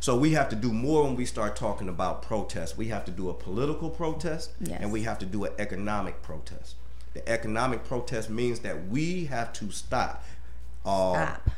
So 0.00 0.16
we 0.18 0.32
have 0.32 0.48
to 0.48 0.56
do 0.56 0.72
more 0.72 1.04
when 1.04 1.14
we 1.14 1.24
start 1.24 1.54
talking 1.54 1.88
about 1.88 2.22
protests. 2.22 2.76
We 2.76 2.88
have 2.88 3.04
to 3.04 3.10
do 3.12 3.30
a 3.30 3.34
political 3.34 3.88
protest 3.88 4.50
Yes. 4.60 4.80
and 4.82 4.90
we 4.92 5.02
have 5.04 5.18
to 5.20 5.26
do 5.26 5.44
an 5.44 5.52
economic 5.58 6.20
protest. 6.22 6.74
The 7.14 7.26
economic 7.28 7.84
protest 7.84 8.28
means 8.28 8.60
that 8.60 8.88
we 8.88 9.26
have 9.26 9.52
to 9.54 9.70
stop 9.70 10.24
uh, 10.84 11.12
Stop. 11.14 11.50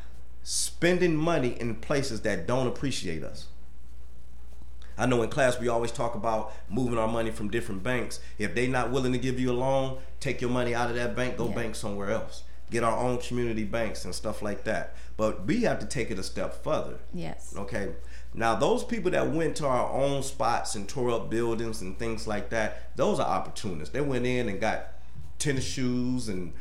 Spending 0.49 1.13
money 1.13 1.57
in 1.59 1.75
places 1.75 2.21
that 2.21 2.47
don't 2.47 2.67
appreciate 2.67 3.21
us. 3.21 3.47
I 4.97 5.05
know 5.05 5.21
in 5.21 5.29
class 5.29 5.59
we 5.59 5.67
always 5.67 5.91
talk 5.91 6.15
about 6.15 6.53
moving 6.69 6.97
our 6.97 7.07
money 7.09 7.31
from 7.31 7.49
different 7.51 7.83
banks. 7.83 8.21
If 8.37 8.55
they're 8.55 8.69
not 8.69 8.89
willing 8.89 9.11
to 9.11 9.17
give 9.19 9.41
you 9.41 9.51
a 9.51 9.53
loan, 9.53 9.97
take 10.21 10.39
your 10.39 10.49
money 10.49 10.73
out 10.73 10.89
of 10.89 10.95
that 10.95 11.17
bank, 11.17 11.35
go 11.35 11.49
Yeah. 11.49 11.55
bank 11.55 11.75
somewhere 11.75 12.11
else. 12.11 12.43
Get 12.71 12.81
our 12.81 12.97
own 12.97 13.17
community 13.17 13.65
banks 13.65 14.05
and 14.05 14.15
stuff 14.15 14.41
like 14.41 14.63
that. 14.63 14.95
But 15.17 15.45
we 15.45 15.63
have 15.63 15.79
to 15.79 15.85
take 15.85 16.11
it 16.11 16.17
a 16.17 16.23
step 16.23 16.63
further. 16.63 16.99
Yes. 17.13 17.53
Okay. 17.57 17.89
Now 18.33 18.55
those 18.55 18.85
people 18.85 19.11
that 19.11 19.29
went 19.29 19.57
to 19.57 19.67
our 19.67 19.91
own 19.91 20.23
spots 20.23 20.75
and 20.75 20.87
tore 20.87 21.11
up 21.11 21.29
buildings 21.29 21.81
and 21.81 21.99
things 21.99 22.25
like 22.25 22.51
that, 22.51 22.95
those 22.95 23.19
are 23.19 23.27
opportunists. 23.27 23.91
They 23.93 23.99
went 24.01 24.25
in 24.25 24.47
and 24.47 24.61
got 24.61 24.93
tennis 25.39 25.65
shoes 25.65 26.29
and 26.29 26.53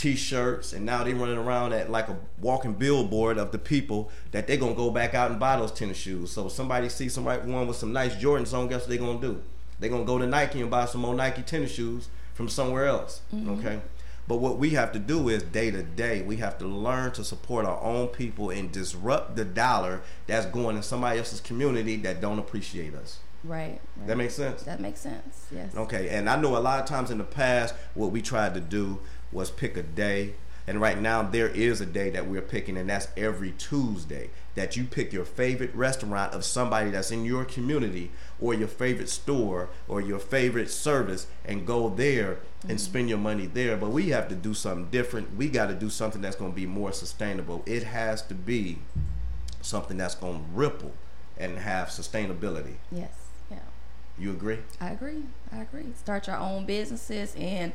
t-shirts 0.00 0.72
and 0.72 0.86
now 0.86 1.04
they 1.04 1.12
running 1.12 1.36
around 1.36 1.74
at 1.74 1.90
like 1.90 2.08
a 2.08 2.16
walking 2.40 2.72
billboard 2.72 3.36
of 3.36 3.52
the 3.52 3.58
people 3.58 4.10
that 4.30 4.46
they're 4.46 4.56
gonna 4.56 4.74
go 4.74 4.90
back 4.90 5.12
out 5.12 5.30
and 5.30 5.38
buy 5.38 5.56
those 5.58 5.72
tennis 5.72 5.98
shoes. 5.98 6.30
So 6.30 6.48
somebody 6.48 6.88
sees 6.88 7.12
somebody 7.12 7.50
one 7.50 7.66
with 7.66 7.76
some 7.76 7.92
nice 7.92 8.14
Jordans 8.14 8.56
on, 8.56 8.68
guess 8.68 8.80
what 8.80 8.88
they 8.88 8.96
gonna 8.96 9.20
do? 9.20 9.42
they 9.80 9.88
gonna 9.88 10.04
go 10.04 10.18
to 10.18 10.26
Nike 10.26 10.60
and 10.60 10.70
buy 10.70 10.84
some 10.84 11.00
more 11.00 11.14
Nike 11.14 11.42
tennis 11.42 11.72
shoes 11.72 12.08
from 12.34 12.48
somewhere 12.48 12.86
else. 12.86 13.22
Mm-hmm. 13.34 13.50
Okay. 13.58 13.80
But 14.28 14.36
what 14.36 14.58
we 14.58 14.70
have 14.70 14.92
to 14.92 14.98
do 14.98 15.28
is 15.28 15.42
day 15.42 15.70
to 15.70 15.82
day, 15.82 16.22
we 16.22 16.36
have 16.36 16.56
to 16.58 16.66
learn 16.66 17.12
to 17.12 17.24
support 17.24 17.66
our 17.66 17.82
own 17.82 18.08
people 18.08 18.50
and 18.50 18.70
disrupt 18.70 19.34
the 19.34 19.44
dollar 19.44 20.02
that's 20.26 20.46
going 20.46 20.76
in 20.76 20.82
somebody 20.82 21.18
else's 21.18 21.40
community 21.40 21.96
that 21.96 22.20
don't 22.20 22.38
appreciate 22.38 22.94
us. 22.94 23.18
Right. 23.42 23.80
right. 23.96 24.06
That 24.06 24.18
makes 24.18 24.34
sense? 24.34 24.62
That 24.62 24.80
makes 24.80 25.00
sense. 25.00 25.46
Yes. 25.50 25.74
Okay, 25.74 26.10
and 26.10 26.28
I 26.28 26.36
know 26.36 26.56
a 26.56 26.60
lot 26.60 26.78
of 26.78 26.86
times 26.86 27.10
in 27.10 27.18
the 27.18 27.24
past, 27.24 27.74
what 27.94 28.12
we 28.12 28.22
tried 28.22 28.54
to 28.54 28.60
do 28.60 29.00
was 29.32 29.50
pick 29.50 29.76
a 29.76 29.82
day. 29.82 30.34
And 30.66 30.80
right 30.80 31.00
now, 31.00 31.22
there 31.22 31.48
is 31.48 31.80
a 31.80 31.86
day 31.86 32.10
that 32.10 32.26
we're 32.26 32.42
picking, 32.42 32.76
and 32.76 32.88
that's 32.88 33.08
every 33.16 33.52
Tuesday. 33.52 34.30
That 34.54 34.76
you 34.76 34.84
pick 34.84 35.12
your 35.12 35.24
favorite 35.24 35.74
restaurant 35.74 36.32
of 36.32 36.44
somebody 36.44 36.90
that's 36.90 37.10
in 37.10 37.24
your 37.24 37.44
community, 37.44 38.12
or 38.40 38.54
your 38.54 38.68
favorite 38.68 39.08
store, 39.08 39.70
or 39.88 40.00
your 40.00 40.18
favorite 40.18 40.70
service, 40.70 41.26
and 41.44 41.66
go 41.66 41.88
there 41.88 42.38
and 42.62 42.72
mm-hmm. 42.72 42.76
spend 42.76 43.08
your 43.08 43.18
money 43.18 43.46
there. 43.46 43.76
But 43.76 43.90
we 43.90 44.10
have 44.10 44.28
to 44.28 44.34
do 44.34 44.54
something 44.54 44.90
different. 44.90 45.36
We 45.36 45.48
got 45.48 45.66
to 45.68 45.74
do 45.74 45.90
something 45.90 46.20
that's 46.20 46.36
going 46.36 46.52
to 46.52 46.56
be 46.56 46.66
more 46.66 46.92
sustainable. 46.92 47.62
It 47.66 47.84
has 47.84 48.22
to 48.22 48.34
be 48.34 48.78
something 49.62 49.96
that's 49.96 50.14
going 50.14 50.38
to 50.38 50.44
ripple 50.52 50.92
and 51.38 51.58
have 51.58 51.88
sustainability. 51.88 52.74
Yes. 52.92 53.12
Yeah. 53.50 53.58
You 54.18 54.30
agree? 54.32 54.58
I 54.80 54.90
agree. 54.90 55.22
I 55.50 55.62
agree. 55.62 55.86
Start 55.96 56.26
your 56.26 56.36
own 56.36 56.66
businesses 56.66 57.34
and 57.36 57.72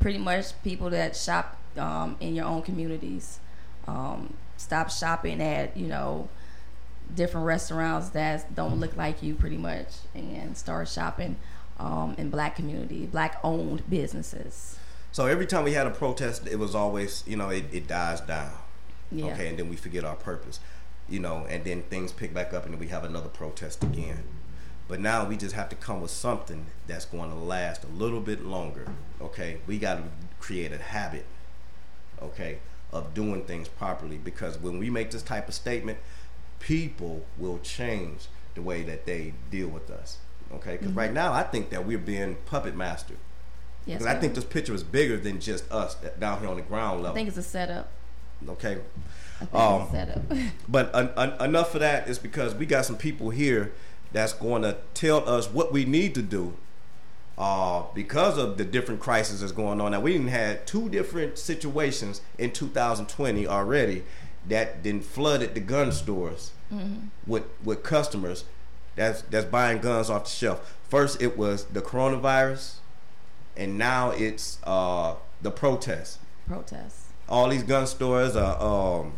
pretty 0.00 0.18
much 0.18 0.60
people 0.64 0.90
that 0.90 1.14
shop 1.14 1.56
um, 1.76 2.16
in 2.18 2.34
your 2.34 2.46
own 2.46 2.62
communities. 2.62 3.38
Um, 3.86 4.34
stop 4.56 4.90
shopping 4.90 5.40
at 5.40 5.76
you 5.76 5.86
know 5.86 6.28
different 7.14 7.46
restaurants 7.46 8.10
that 8.10 8.54
don't 8.54 8.80
look 8.80 8.96
like 8.96 9.22
you, 9.22 9.34
pretty 9.34 9.56
much, 9.56 9.88
and 10.14 10.56
start 10.56 10.88
shopping 10.88 11.36
um, 11.78 12.14
in 12.18 12.30
black 12.30 12.56
community, 12.56 13.06
black 13.06 13.38
owned 13.42 13.88
businesses. 13.88 14.78
So 15.12 15.26
every 15.26 15.46
time 15.46 15.64
we 15.64 15.72
had 15.72 15.86
a 15.86 15.90
protest, 15.90 16.46
it 16.46 16.56
was 16.56 16.74
always, 16.74 17.24
you 17.26 17.36
know, 17.36 17.48
it, 17.48 17.64
it 17.72 17.88
dies 17.88 18.20
down. 18.20 18.52
Yeah. 19.10 19.32
Okay, 19.32 19.48
and 19.48 19.58
then 19.58 19.68
we 19.68 19.74
forget 19.76 20.04
our 20.04 20.14
purpose, 20.14 20.60
you 21.08 21.18
know, 21.18 21.46
and 21.48 21.64
then 21.64 21.82
things 21.82 22.12
pick 22.12 22.32
back 22.32 22.54
up 22.54 22.64
and 22.64 22.74
then 22.74 22.80
we 22.80 22.88
have 22.88 23.02
another 23.02 23.28
protest 23.28 23.82
again. 23.82 24.22
But 24.90 24.98
now 24.98 25.24
we 25.24 25.36
just 25.36 25.54
have 25.54 25.68
to 25.68 25.76
come 25.76 26.00
with 26.00 26.10
something 26.10 26.66
that's 26.88 27.04
going 27.04 27.30
to 27.30 27.36
last 27.36 27.84
a 27.84 27.86
little 27.86 28.20
bit 28.20 28.44
longer. 28.44 28.86
Okay, 29.20 29.58
we 29.68 29.78
got 29.78 29.94
to 29.98 30.02
create 30.40 30.72
a 30.72 30.78
habit, 30.78 31.24
okay, 32.20 32.58
of 32.92 33.14
doing 33.14 33.44
things 33.44 33.68
properly 33.68 34.18
because 34.18 34.58
when 34.58 34.80
we 34.80 34.90
make 34.90 35.12
this 35.12 35.22
type 35.22 35.46
of 35.46 35.54
statement, 35.54 35.98
people 36.58 37.24
will 37.38 37.60
change 37.60 38.26
the 38.56 38.62
way 38.62 38.82
that 38.82 39.06
they 39.06 39.32
deal 39.48 39.68
with 39.68 39.90
us. 39.92 40.18
Okay, 40.54 40.76
because 40.76 40.92
right 40.92 41.12
now 41.12 41.32
I 41.32 41.44
think 41.44 41.70
that 41.70 41.86
we're 41.86 41.96
being 41.96 42.36
puppet 42.46 42.74
master. 42.74 43.14
Yes. 43.86 44.00
Because 44.00 44.12
I 44.12 44.18
think 44.18 44.34
this 44.34 44.44
picture 44.44 44.74
is 44.74 44.82
bigger 44.82 45.16
than 45.16 45.38
just 45.38 45.70
us 45.70 45.96
down 46.18 46.40
here 46.40 46.48
on 46.48 46.56
the 46.56 46.62
ground 46.62 47.02
level. 47.04 47.12
I 47.12 47.14
think 47.14 47.28
it's 47.28 47.38
a 47.38 47.42
setup. 47.44 47.90
okay, 48.48 48.78
I 49.40 49.44
think 49.44 49.54
Um, 49.54 49.82
it's 49.82 49.90
a 49.90 49.92
setup. 49.94 50.22
but 50.68 50.92
un- 50.92 51.12
un- 51.16 51.40
enough 51.40 51.74
of 51.76 51.80
that 51.80 52.08
is 52.08 52.18
because 52.18 52.56
we 52.56 52.66
got 52.66 52.84
some 52.86 52.96
people 52.96 53.30
here 53.30 53.72
that's 54.12 54.32
going 54.32 54.62
to 54.62 54.76
tell 54.94 55.28
us 55.28 55.48
what 55.48 55.72
we 55.72 55.84
need 55.84 56.14
to 56.14 56.22
do. 56.22 56.54
Uh, 57.38 57.84
because 57.94 58.36
of 58.36 58.58
the 58.58 58.64
different 58.64 59.00
crises 59.00 59.40
that's 59.40 59.52
going 59.52 59.80
on 59.80 59.92
now, 59.92 60.00
we 60.00 60.12
didn't 60.12 60.28
had 60.28 60.66
two 60.66 60.90
different 60.90 61.38
situations 61.38 62.20
in 62.38 62.50
2020 62.50 63.46
already 63.46 64.04
that 64.46 64.82
then 64.84 65.00
flooded 65.00 65.54
the 65.54 65.60
gun 65.60 65.90
stores 65.92 66.52
with 67.26 67.44
with 67.64 67.82
customers 67.82 68.44
that's 68.94 69.22
that's 69.22 69.46
buying 69.46 69.80
guns 69.80 70.10
off 70.10 70.24
the 70.24 70.30
shelf. 70.30 70.76
First, 70.88 71.20
it 71.22 71.36
was 71.38 71.64
the 71.66 71.80
coronavirus, 71.80 72.74
and 73.56 73.78
now 73.78 74.10
it's 74.10 74.58
uh, 74.64 75.14
the 75.40 75.50
protests 75.50 76.18
Protests. 76.46 77.06
all 77.28 77.48
these 77.48 77.62
gun 77.62 77.86
stores 77.86 78.36
are 78.36 78.60
um 78.60 79.12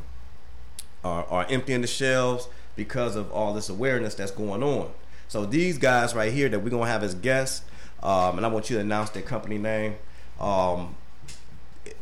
are, 1.03 1.25
are 1.25 1.47
emptying 1.49 1.81
the 1.81 1.87
shelves 1.89 2.49
because 2.77 3.17
of 3.17 3.31
all 3.33 3.55
this 3.55 3.69
awareness 3.69 4.15
that's 4.15 4.31
going 4.31 4.63
on. 4.63 4.91
So 5.29 5.47
these 5.47 5.79
guys 5.79 6.15
right 6.15 6.33
here 6.33 6.49
that 6.49 6.61
we're 6.61 6.71
gonna 6.71 6.87
have 6.87 7.03
as 7.03 7.15
guests, 7.15 7.63
um, 8.03 8.37
and 8.37 8.45
I 8.45 8.49
want 8.49 8.71
you 8.71 8.77
to 8.77 8.83
announce 8.83 9.11
their 9.11 9.23
company 9.23 9.59
name. 9.59 9.97
Um, 10.41 10.97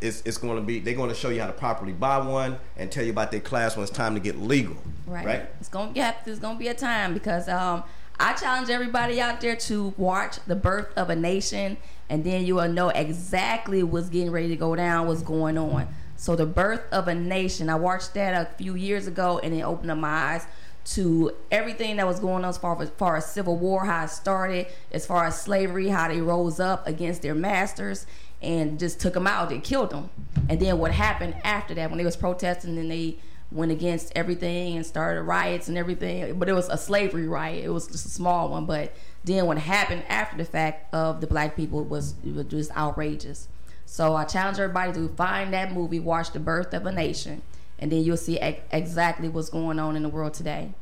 it's 0.00 0.22
it's 0.24 0.38
going 0.38 0.56
to 0.56 0.62
be 0.62 0.78
they're 0.78 0.94
going 0.94 1.08
to 1.08 1.14
show 1.14 1.30
you 1.30 1.40
how 1.40 1.46
to 1.46 1.52
properly 1.52 1.92
buy 1.92 2.18
one 2.18 2.58
and 2.76 2.90
tell 2.90 3.04
you 3.04 3.10
about 3.10 3.30
their 3.30 3.40
class 3.40 3.76
when 3.76 3.82
it's 3.82 3.92
time 3.92 4.14
to 4.14 4.20
get 4.20 4.38
legal. 4.38 4.76
Right. 5.06 5.26
Right. 5.26 5.46
It's 5.60 5.68
gonna 5.68 5.92
get 5.92 6.24
there's 6.24 6.38
gonna 6.38 6.58
be 6.58 6.68
a 6.68 6.74
time 6.74 7.14
because 7.14 7.48
um 7.48 7.84
I 8.18 8.34
challenge 8.34 8.68
everybody 8.68 9.20
out 9.20 9.40
there 9.40 9.56
to 9.56 9.94
watch 9.96 10.38
the 10.46 10.54
birth 10.54 10.88
of 10.96 11.08
a 11.08 11.16
nation 11.16 11.78
and 12.10 12.22
then 12.22 12.44
you 12.44 12.56
will 12.56 12.68
know 12.68 12.90
exactly 12.90 13.82
what's 13.82 14.10
getting 14.10 14.30
ready 14.30 14.48
to 14.48 14.56
go 14.56 14.76
down, 14.76 15.06
what's 15.06 15.22
going 15.22 15.56
on. 15.56 15.88
So 16.16 16.36
the 16.36 16.44
birth 16.44 16.82
of 16.92 17.08
a 17.08 17.14
nation, 17.14 17.70
I 17.70 17.76
watched 17.76 18.12
that 18.14 18.34
a 18.34 18.54
few 18.56 18.74
years 18.74 19.06
ago 19.06 19.38
and 19.42 19.54
it 19.54 19.62
opened 19.62 19.90
up 19.90 19.96
my 19.96 20.08
eyes 20.08 20.46
to 20.84 21.32
everything 21.50 21.96
that 21.96 22.06
was 22.06 22.20
going 22.20 22.44
on 22.44 22.48
as 22.48 22.58
far 22.58 22.80
as, 22.80 22.90
far 22.90 23.16
as 23.16 23.26
civil 23.26 23.56
war, 23.56 23.84
how 23.84 24.04
it 24.04 24.10
started, 24.10 24.66
as 24.92 25.06
far 25.06 25.26
as 25.26 25.40
slavery, 25.40 25.88
how 25.88 26.08
they 26.08 26.20
rose 26.20 26.58
up 26.58 26.86
against 26.86 27.22
their 27.22 27.34
masters 27.34 28.06
and 28.42 28.78
just 28.78 29.00
took 29.00 29.14
them 29.14 29.26
out, 29.26 29.50
they 29.50 29.58
killed 29.58 29.90
them. 29.90 30.10
And 30.48 30.58
then 30.60 30.78
what 30.78 30.92
happened 30.92 31.34
after 31.44 31.74
that 31.74 31.90
when 31.90 31.98
they 31.98 32.04
was 32.04 32.16
protesting 32.16 32.78
and 32.78 32.90
they 32.90 33.18
went 33.52 33.72
against 33.72 34.12
everything 34.14 34.76
and 34.76 34.86
started 34.86 35.22
riots 35.22 35.68
and 35.68 35.76
everything. 35.76 36.38
But 36.38 36.48
it 36.48 36.54
was 36.54 36.68
a 36.68 36.78
slavery 36.78 37.26
riot. 37.26 37.64
It 37.64 37.70
was 37.70 37.86
just 37.86 38.06
a 38.06 38.10
small 38.10 38.48
one. 38.48 38.64
But 38.64 38.94
then 39.24 39.46
what 39.46 39.58
happened 39.58 40.04
after 40.08 40.36
the 40.36 40.44
fact 40.44 40.92
of 40.94 41.20
the 41.20 41.26
black 41.26 41.56
people 41.56 41.84
was, 41.84 42.14
was 42.24 42.46
just 42.46 42.74
outrageous. 42.76 43.48
So 43.84 44.14
I 44.14 44.24
challenge 44.24 44.58
everybody 44.58 44.92
to 44.92 45.08
find 45.08 45.52
that 45.52 45.72
movie, 45.72 45.98
watch 45.98 46.30
The 46.32 46.38
Birth 46.38 46.72
of 46.72 46.86
a 46.86 46.92
Nation, 46.92 47.42
and 47.80 47.90
then 47.90 48.02
you'll 48.02 48.16
see 48.16 48.38
ex- 48.38 48.62
exactly 48.70 49.28
what's 49.28 49.50
going 49.50 49.78
on 49.78 49.96
in 49.96 50.02
the 50.02 50.08
world 50.08 50.34
today. 50.34 50.72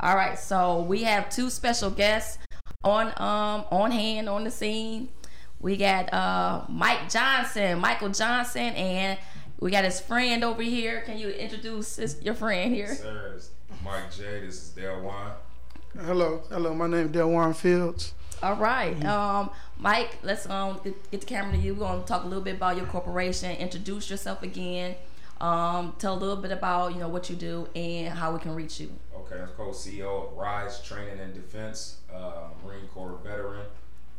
All 0.00 0.14
right, 0.14 0.38
so 0.38 0.82
we 0.82 1.04
have 1.04 1.30
two 1.30 1.48
special 1.50 1.90
guests 1.90 2.38
on 2.84 3.08
um 3.16 3.64
on 3.70 3.90
hand 3.90 4.28
on 4.28 4.44
the 4.44 4.50
scene. 4.50 5.08
We 5.60 5.76
got 5.76 6.12
uh 6.12 6.64
Mike 6.68 7.10
Johnson, 7.10 7.80
Michael 7.80 8.10
Johnson, 8.10 8.74
and 8.74 9.18
we 9.58 9.70
got 9.70 9.84
his 9.84 10.00
friend 10.00 10.44
over 10.44 10.62
here. 10.62 11.00
Can 11.00 11.18
you 11.18 11.30
introduce 11.30 11.96
his, 11.96 12.22
your 12.22 12.34
friend 12.34 12.72
here? 12.72 12.94
Sir, 12.94 13.40
Mike 13.84 14.12
J. 14.14 14.40
This 14.40 14.54
is 14.54 14.68
Del 14.70 15.00
Juan. 15.00 15.32
Hello, 16.00 16.42
hello. 16.48 16.74
My 16.74 16.86
name 16.86 17.06
is 17.06 17.10
Delwan 17.10 17.56
Fields. 17.56 18.14
All 18.40 18.54
right, 18.54 19.04
um, 19.04 19.50
Mike, 19.78 20.18
let's 20.22 20.48
um 20.48 20.80
get, 20.84 21.10
get 21.10 21.20
the 21.22 21.26
camera 21.26 21.56
to 21.56 21.58
you. 21.58 21.74
We're 21.74 21.88
gonna 21.88 22.02
talk 22.02 22.22
a 22.22 22.26
little 22.28 22.44
bit 22.44 22.54
about 22.54 22.76
your 22.76 22.86
corporation. 22.86 23.56
Introduce 23.56 24.08
yourself 24.08 24.44
again. 24.44 24.94
Um, 25.40 25.94
tell 25.98 26.14
a 26.14 26.18
little 26.18 26.36
bit 26.36 26.50
about 26.50 26.94
you 26.94 26.98
know 26.98 27.08
what 27.08 27.30
you 27.30 27.36
do 27.36 27.68
and 27.74 28.08
how 28.08 28.32
we 28.32 28.40
can 28.40 28.54
reach 28.54 28.80
you. 28.80 28.90
Okay, 29.14 29.40
I'm 29.40 29.48
co-CEO 29.56 30.30
of 30.30 30.36
Ryse 30.36 30.82
Training 30.84 31.20
and 31.20 31.32
Defense, 31.34 31.98
uh, 32.12 32.48
Marine 32.64 32.88
Corps 32.88 33.18
veteran. 33.22 33.66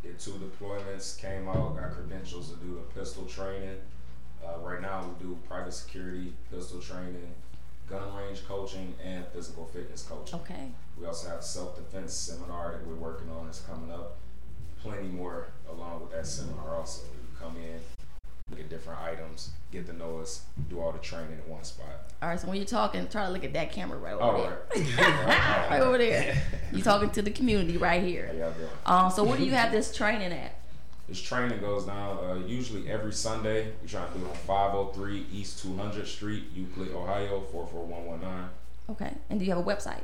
Did 0.02 0.18
two 0.18 0.32
deployments, 0.32 1.20
came 1.20 1.50
out, 1.50 1.76
got 1.76 1.92
credentials 1.92 2.52
to 2.52 2.56
do 2.58 2.76
the 2.76 3.00
pistol 3.00 3.26
training. 3.26 3.76
Uh, 4.46 4.58
right 4.60 4.82
now, 4.82 5.04
we 5.04 5.26
do 5.26 5.38
private 5.48 5.74
security, 5.74 6.32
pistol 6.50 6.80
training, 6.80 7.34
gun 7.90 8.16
range 8.16 8.48
coaching, 8.48 8.94
and 9.04 9.26
physical 9.34 9.66
fitness 9.66 10.04
coaching. 10.04 10.40
Okay. 10.40 10.72
We 10.98 11.06
also 11.06 11.30
have 11.30 11.44
self-defense 11.44 12.14
seminar 12.14 12.72
that 12.72 12.88
we're 12.88 12.96
working 12.96 13.30
on. 13.30 13.48
It's 13.48 13.60
coming 13.62 13.92
up. 13.92 14.18
Plenty 14.82 15.10
more 15.10 15.48
along 15.70 16.00
with 16.02 16.12
that 16.12 16.26
seminar. 16.26 16.76
Also, 16.76 17.04
you 17.04 17.38
come 17.38 17.58
in, 17.58 17.80
look 18.50 18.60
at 18.60 18.70
different 18.70 19.00
items, 19.02 19.52
get 19.72 19.86
to 19.88 19.94
know 19.94 20.20
us, 20.20 20.44
do 20.70 20.80
all 20.80 20.92
the 20.92 21.00
training 21.00 21.40
in 21.46 21.52
one 21.52 21.64
spot. 21.64 21.88
All 22.22 22.30
right. 22.30 22.40
So 22.40 22.48
when 22.48 22.58
you're 22.58 22.66
talking, 22.66 23.08
try 23.08 23.26
to 23.26 23.32
look 23.32 23.44
at 23.44 23.54
that 23.54 23.72
camera 23.72 23.98
right 23.98 24.14
over 24.14 24.24
All 24.24 24.42
there. 24.42 24.62
right. 24.76 25.70
right 25.70 25.82
over 25.82 25.98
there. 25.98 26.42
You're 26.72 26.82
talking 26.84 27.10
to 27.12 27.22
the 27.22 27.32
community 27.32 27.78
right 27.78 28.04
here. 28.04 28.32
y'all 28.38 28.52
doing? 28.52 28.70
Um, 28.86 29.12
so 29.12 29.24
where 29.24 29.38
do 29.38 29.46
you 29.46 29.52
have 29.52 29.72
this 29.72 29.96
training 29.96 30.32
at? 30.34 30.56
This 31.08 31.22
training 31.22 31.60
goes 31.60 31.86
down 31.86 32.18
uh, 32.20 32.36
usually 32.46 32.90
every 32.90 33.14
Sunday. 33.14 33.72
We 33.82 33.88
try 33.88 34.06
to 34.06 34.14
do 34.20 34.26
it 34.26 34.30
on 34.30 34.36
503 34.36 35.26
East 35.34 35.64
200 35.64 36.08
Street, 36.08 36.44
Euclid, 36.54 36.92
Ohio 36.92 37.42
44119. 37.52 38.50
Okay. 38.92 39.14
And 39.30 39.40
do 39.40 39.46
you 39.46 39.52
have 39.56 39.60
a 39.60 39.68
website? 39.68 40.04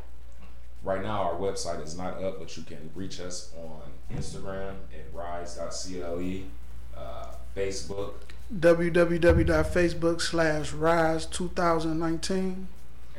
Right 0.83 1.01
now, 1.03 1.21
our 1.23 1.35
website 1.35 1.83
is 1.83 1.97
not 1.97 2.23
up, 2.23 2.39
but 2.39 2.55
you 2.57 2.63
can 2.63 2.89
reach 2.95 3.19
us 3.19 3.51
on 3.57 3.81
Instagram 4.15 4.75
at 4.93 5.13
rise.cle, 5.13 6.43
uh, 6.95 7.27
Facebook. 7.55 8.13
www.facebook 8.53 10.21
slash 10.21 10.71
rise 10.71 11.25
2019. 11.25 12.67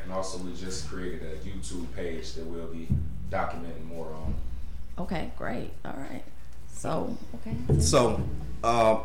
And 0.02 0.12
also, 0.12 0.38
we 0.38 0.54
just 0.54 0.88
created 0.88 1.22
a 1.22 1.36
YouTube 1.38 1.92
page 1.94 2.34
that 2.34 2.46
we'll 2.46 2.68
be 2.68 2.88
documenting 3.30 3.86
more 3.88 4.06
on. 4.06 4.34
Okay, 4.98 5.32
great. 5.36 5.72
All 5.84 5.96
right. 5.96 6.22
So, 6.72 7.16
okay. 7.36 7.80
So, 7.80 8.22
uh, 8.62 9.00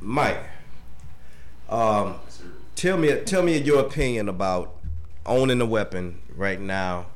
Mike, 0.00 0.40
um, 1.68 2.14
tell 2.74 2.96
me 2.96 3.14
tell 3.24 3.42
me 3.42 3.58
your 3.58 3.80
opinion 3.80 4.28
about 4.28 4.74
owning 5.26 5.60
a 5.60 5.66
weapon 5.66 6.20
right 6.34 6.60
now. 6.60 7.06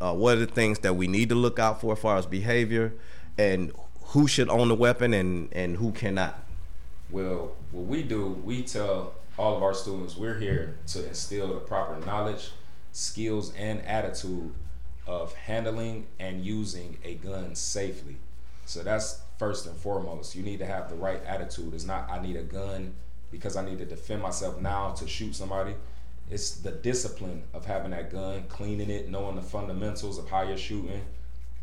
Uh, 0.00 0.14
what 0.14 0.38
are 0.38 0.40
the 0.40 0.46
things 0.46 0.78
that 0.78 0.96
we 0.96 1.06
need 1.06 1.28
to 1.28 1.34
look 1.34 1.58
out 1.58 1.80
for 1.80 1.92
as 1.92 1.98
far 1.98 2.16
as 2.16 2.24
behavior, 2.24 2.94
and 3.36 3.72
who 4.06 4.26
should 4.26 4.48
own 4.48 4.68
the 4.68 4.74
weapon 4.74 5.12
and 5.12 5.48
and 5.52 5.76
who 5.76 5.92
cannot? 5.92 6.42
Well, 7.12 7.56
what 7.72 7.86
we 7.86 8.04
do, 8.04 8.40
we 8.44 8.62
tell 8.62 9.14
all 9.36 9.56
of 9.56 9.64
our 9.64 9.74
students 9.74 10.16
we're 10.16 10.38
here 10.38 10.78
to 10.88 11.08
instill 11.08 11.48
the 11.48 11.60
proper 11.60 11.98
knowledge, 12.06 12.50
skills, 12.92 13.52
and 13.56 13.84
attitude 13.84 14.52
of 15.08 15.34
handling 15.34 16.06
and 16.20 16.44
using 16.44 16.98
a 17.02 17.14
gun 17.14 17.56
safely. 17.56 18.16
So 18.64 18.84
that's 18.84 19.22
first 19.38 19.66
and 19.66 19.76
foremost. 19.76 20.36
You 20.36 20.44
need 20.44 20.60
to 20.60 20.66
have 20.66 20.88
the 20.88 20.94
right 20.94 21.20
attitude. 21.24 21.74
It's 21.74 21.84
not 21.84 22.08
I 22.08 22.22
need 22.22 22.36
a 22.36 22.42
gun 22.42 22.94
because 23.32 23.56
I 23.56 23.64
need 23.64 23.78
to 23.78 23.84
defend 23.84 24.22
myself 24.22 24.60
now 24.60 24.92
to 24.92 25.08
shoot 25.08 25.34
somebody. 25.34 25.74
It's 26.30 26.52
the 26.52 26.70
discipline 26.70 27.42
of 27.52 27.66
having 27.66 27.90
that 27.90 28.12
gun, 28.12 28.44
cleaning 28.48 28.88
it, 28.88 29.08
knowing 29.08 29.34
the 29.34 29.42
fundamentals 29.42 30.16
of 30.16 30.30
how 30.30 30.42
you're 30.42 30.56
shooting, 30.56 31.02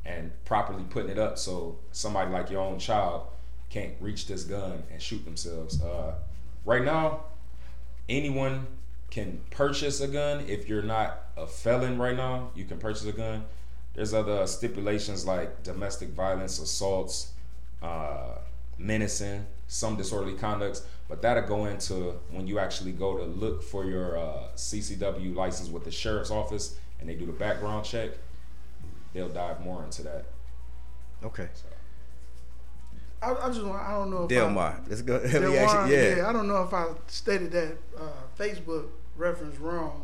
and 0.05 0.31
properly 0.43 0.83
putting 0.89 1.11
it 1.11 1.19
up 1.19 1.37
so 1.37 1.77
somebody 1.93 2.31
like 2.31 2.49
your 2.49 2.61
own 2.61 2.79
child 2.79 3.27
can't 3.69 3.93
reach 3.99 4.27
this 4.27 4.43
gun 4.43 4.83
and 4.91 5.01
shoot 5.01 5.23
themselves. 5.25 5.81
Uh, 5.81 6.15
right 6.65 6.83
now, 6.83 7.21
anyone 8.07 8.67
can 9.09 9.41
purchase 9.51 10.01
a 10.01 10.07
gun. 10.07 10.45
If 10.47 10.67
you're 10.67 10.81
not 10.81 11.23
a 11.35 11.47
felon 11.47 11.97
right 11.97 12.15
now, 12.15 12.51
you 12.55 12.65
can 12.65 12.77
purchase 12.77 13.05
a 13.05 13.11
gun. 13.11 13.45
There's 13.93 14.13
other 14.13 14.45
stipulations 14.47 15.25
like 15.25 15.63
domestic 15.63 16.09
violence, 16.09 16.59
assaults, 16.59 17.31
uh, 17.81 18.35
menacing, 18.77 19.45
some 19.67 19.95
disorderly 19.95 20.35
conducts, 20.35 20.83
but 21.09 21.21
that'll 21.21 21.47
go 21.47 21.65
into 21.65 22.13
when 22.31 22.47
you 22.47 22.59
actually 22.59 22.91
go 22.91 23.17
to 23.17 23.23
look 23.23 23.63
for 23.63 23.85
your 23.85 24.17
uh, 24.17 24.43
CCW 24.55 25.35
license 25.35 25.69
with 25.69 25.83
the 25.83 25.91
sheriff's 25.91 26.31
office 26.31 26.77
and 26.99 27.09
they 27.09 27.15
do 27.15 27.25
the 27.25 27.31
background 27.31 27.85
check. 27.85 28.11
They'll 29.13 29.29
dive 29.29 29.61
more 29.61 29.83
into 29.83 30.03
that. 30.03 30.25
Okay. 31.23 31.49
So. 31.53 31.65
I, 33.21 33.33
I 33.33 33.47
just 33.47 33.63
want, 33.63 33.81
I 33.81 33.91
don't 33.91 34.09
know 34.11 34.23
if 34.23 34.29
Delmar, 34.29 34.79
let's 34.87 35.01
go. 35.01 35.17
I, 35.23 35.27
Delmar, 35.27 35.57
ask 35.57 35.89
yeah. 35.89 36.15
yeah, 36.17 36.29
I 36.29 36.33
don't 36.33 36.47
know 36.47 36.61
if 36.63 36.73
I 36.73 36.85
stated 37.07 37.51
that 37.51 37.77
uh, 37.99 38.03
Facebook 38.37 38.85
reference 39.15 39.57
wrong. 39.59 40.03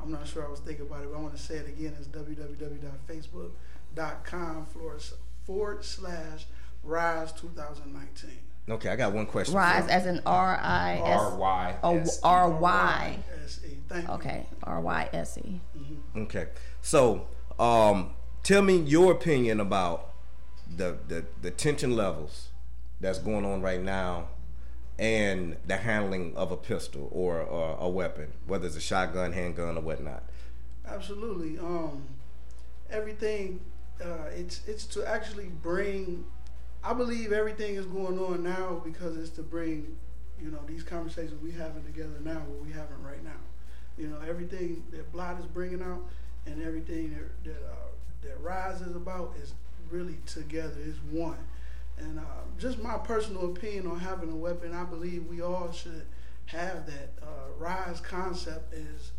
I'm 0.00 0.10
not 0.10 0.26
sure 0.26 0.44
I 0.46 0.50
was 0.50 0.60
thinking 0.60 0.86
about 0.86 1.02
it, 1.02 1.10
but 1.12 1.18
I 1.18 1.20
want 1.20 1.36
to 1.36 1.42
say 1.42 1.56
it 1.56 1.68
again. 1.68 1.94
It's 1.98 2.08
www.facebook.com 2.08 4.66
forward, 4.66 5.02
forward 5.44 5.84
slash 5.84 6.46
rise 6.82 7.32
2019. 7.32 8.30
Okay, 8.68 8.88
I 8.90 8.96
got 8.96 9.12
one 9.12 9.26
question. 9.26 9.54
Rise 9.56 9.88
as 9.88 10.06
in 10.06 10.20
R 10.24 10.56
I 10.62 10.94
S. 11.04 11.20
R 11.20 11.36
Y 11.36 11.76
Oh, 11.82 11.96
S. 11.98 12.16
E. 12.18 12.20
R 12.22 12.48
Y. 12.50 13.18
S-E. 13.44 13.76
Thank 13.88 14.06
you. 14.06 14.14
Okay. 14.14 14.46
R 14.62 14.80
Y 14.80 15.08
S 15.12 15.36
E. 15.38 15.60
Okay, 16.16 16.46
so 16.80 17.26
um, 17.58 18.12
tell 18.44 18.62
me 18.62 18.76
your 18.76 19.10
opinion 19.12 19.58
about 19.60 20.10
the, 20.74 20.96
the 21.08 21.24
the 21.42 21.50
tension 21.50 21.96
levels 21.96 22.48
that's 23.02 23.18
going 23.18 23.44
on 23.44 23.60
right 23.60 23.82
now, 23.82 24.28
and 24.98 25.56
the 25.66 25.76
handling 25.76 26.34
of 26.36 26.52
a 26.52 26.56
pistol 26.56 27.08
or, 27.10 27.40
or 27.40 27.76
a 27.78 27.88
weapon, 27.88 28.32
whether 28.46 28.66
it's 28.66 28.76
a 28.76 28.80
shotgun, 28.80 29.32
handgun, 29.32 29.76
or 29.76 29.80
whatnot. 29.80 30.22
Absolutely. 30.86 31.58
Um, 31.58 32.04
everything. 32.88 33.60
Uh, 34.02 34.28
it's 34.34 34.62
it's 34.66 34.86
to 34.86 35.06
actually 35.06 35.46
bring. 35.62 36.24
I 36.84 36.94
believe 36.94 37.32
everything 37.32 37.74
is 37.76 37.86
going 37.86 38.18
on 38.18 38.42
now 38.42 38.80
because 38.84 39.16
it's 39.16 39.30
to 39.30 39.42
bring, 39.42 39.96
you 40.40 40.50
know, 40.50 40.58
these 40.66 40.82
conversations 40.82 41.40
we 41.40 41.52
having 41.52 41.84
together 41.84 42.18
now, 42.24 42.40
what 42.40 42.64
we 42.64 42.72
having 42.72 43.00
right 43.02 43.22
now. 43.22 43.30
You 43.96 44.08
know, 44.08 44.16
everything 44.28 44.82
that 44.90 45.12
Blot 45.12 45.38
is 45.38 45.46
bringing 45.46 45.82
out, 45.82 46.02
and 46.46 46.62
everything 46.62 47.10
that 47.10 47.44
that, 47.50 47.62
uh, 47.68 47.90
that 48.22 48.40
Rise 48.40 48.80
is 48.80 48.96
about 48.96 49.34
is 49.42 49.54
really 49.90 50.18
together. 50.26 50.76
It's 50.84 50.98
one. 51.10 51.38
And 52.02 52.18
uh, 52.18 52.22
just 52.58 52.82
my 52.82 52.98
personal 52.98 53.46
opinion 53.46 53.86
on 53.86 54.00
having 54.00 54.30
a 54.30 54.36
weapon, 54.36 54.74
I 54.74 54.84
believe 54.84 55.26
we 55.26 55.40
all 55.40 55.70
should 55.72 56.06
have 56.46 56.86
that. 56.86 57.10
Uh, 57.22 57.52
rise 57.58 58.00
concept 58.00 58.74
is 58.74 59.12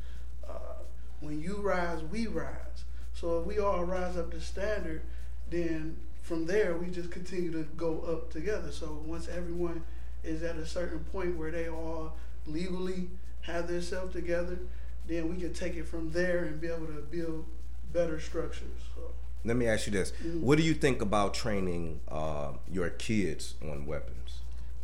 uh, 0.47 0.83
when 1.21 1.41
you 1.41 1.57
rise, 1.61 2.03
we 2.03 2.27
rise. 2.27 2.83
So 3.13 3.39
if 3.39 3.45
we 3.45 3.59
all 3.59 3.83
rise 3.85 4.17
up 4.17 4.31
to 4.31 4.41
standard, 4.41 5.01
then 5.49 5.97
from 6.21 6.45
there 6.45 6.75
we 6.75 6.87
just 6.87 7.11
continue 7.11 7.51
to 7.51 7.63
go 7.77 8.01
up 8.01 8.31
together. 8.31 8.71
So 8.71 9.01
once 9.05 9.27
everyone 9.27 9.83
is 10.23 10.43
at 10.43 10.55
a 10.57 10.65
certain 10.65 10.99
point 10.99 11.37
where 11.37 11.51
they 11.51 11.69
all 11.69 12.15
legally 12.45 13.09
have 13.41 13.67
themselves 13.67 14.13
together, 14.13 14.59
then 15.07 15.29
we 15.29 15.39
can 15.39 15.53
take 15.53 15.75
it 15.75 15.87
from 15.87 16.11
there 16.11 16.45
and 16.45 16.59
be 16.59 16.67
able 16.67 16.87
to 16.87 17.05
build 17.09 17.45
better 17.91 18.19
structures. 18.19 18.81
So. 18.95 19.11
Let 19.45 19.57
me 19.57 19.67
ask 19.67 19.87
you 19.87 19.91
this: 19.93 20.13
Mhm. 20.23 20.41
What 20.41 20.57
do 20.57 20.63
you 20.63 20.73
think 20.73 21.01
about 21.01 21.33
training 21.33 21.99
uh, 22.07 22.53
your 22.71 22.89
kids 22.89 23.55
on 23.61 23.85
weapons? 23.85 24.41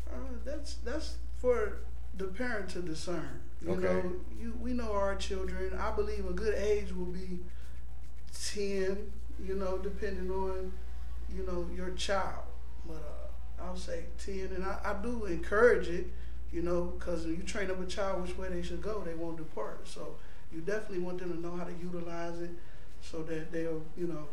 Uh, 0.10 0.16
that's 0.46 0.76
that's 0.84 1.16
for 1.38 1.78
the 2.18 2.26
parent 2.26 2.70
to 2.72 2.82
discern. 2.82 3.40
You 3.62 3.72
Okay. 3.72 3.82
know, 3.84 4.14
you 4.40 4.54
we 4.62 4.74
know 4.74 4.92
our 4.92 5.16
children. 5.16 5.74
I 5.80 5.92
believe 5.92 6.26
a 6.28 6.34
good 6.34 6.56
age 6.56 6.92
will 6.94 7.06
be 7.06 7.40
ten. 8.34 9.12
You 9.42 9.56
know, 9.56 9.78
depending 9.78 10.30
on 10.30 10.72
you 11.34 11.44
know 11.46 11.68
your 11.76 11.92
child. 11.92 12.44
But 12.86 12.96
uh, 12.96 13.64
I'll 13.64 13.78
say 13.78 14.06
ten, 14.18 14.50
and 14.56 14.64
I, 14.66 14.78
I 14.84 15.02
do 15.02 15.26
encourage 15.26 15.88
it. 15.88 16.08
You 16.52 16.64
know, 16.64 16.94
because 16.98 17.26
when 17.26 17.36
you 17.36 17.44
train 17.44 17.70
up 17.70 17.80
a 17.82 17.86
child 17.86 18.24
which 18.24 18.38
way 18.38 18.50
they 18.50 18.64
should 18.64 18.82
go, 18.82 19.02
they 19.02 19.14
won't 19.14 19.38
depart. 19.38 19.88
So 19.88 20.16
you 20.52 20.62
definitely 20.62 21.00
want 21.00 21.20
them 21.20 21.32
to 21.32 21.40
know 21.40 21.56
how 21.56 21.64
to 21.64 21.74
utilize 21.82 22.42
it, 22.42 22.50
so 23.02 23.22
that 23.24 23.52
they'll 23.52 23.84
you 23.98 24.08
know. 24.08 24.28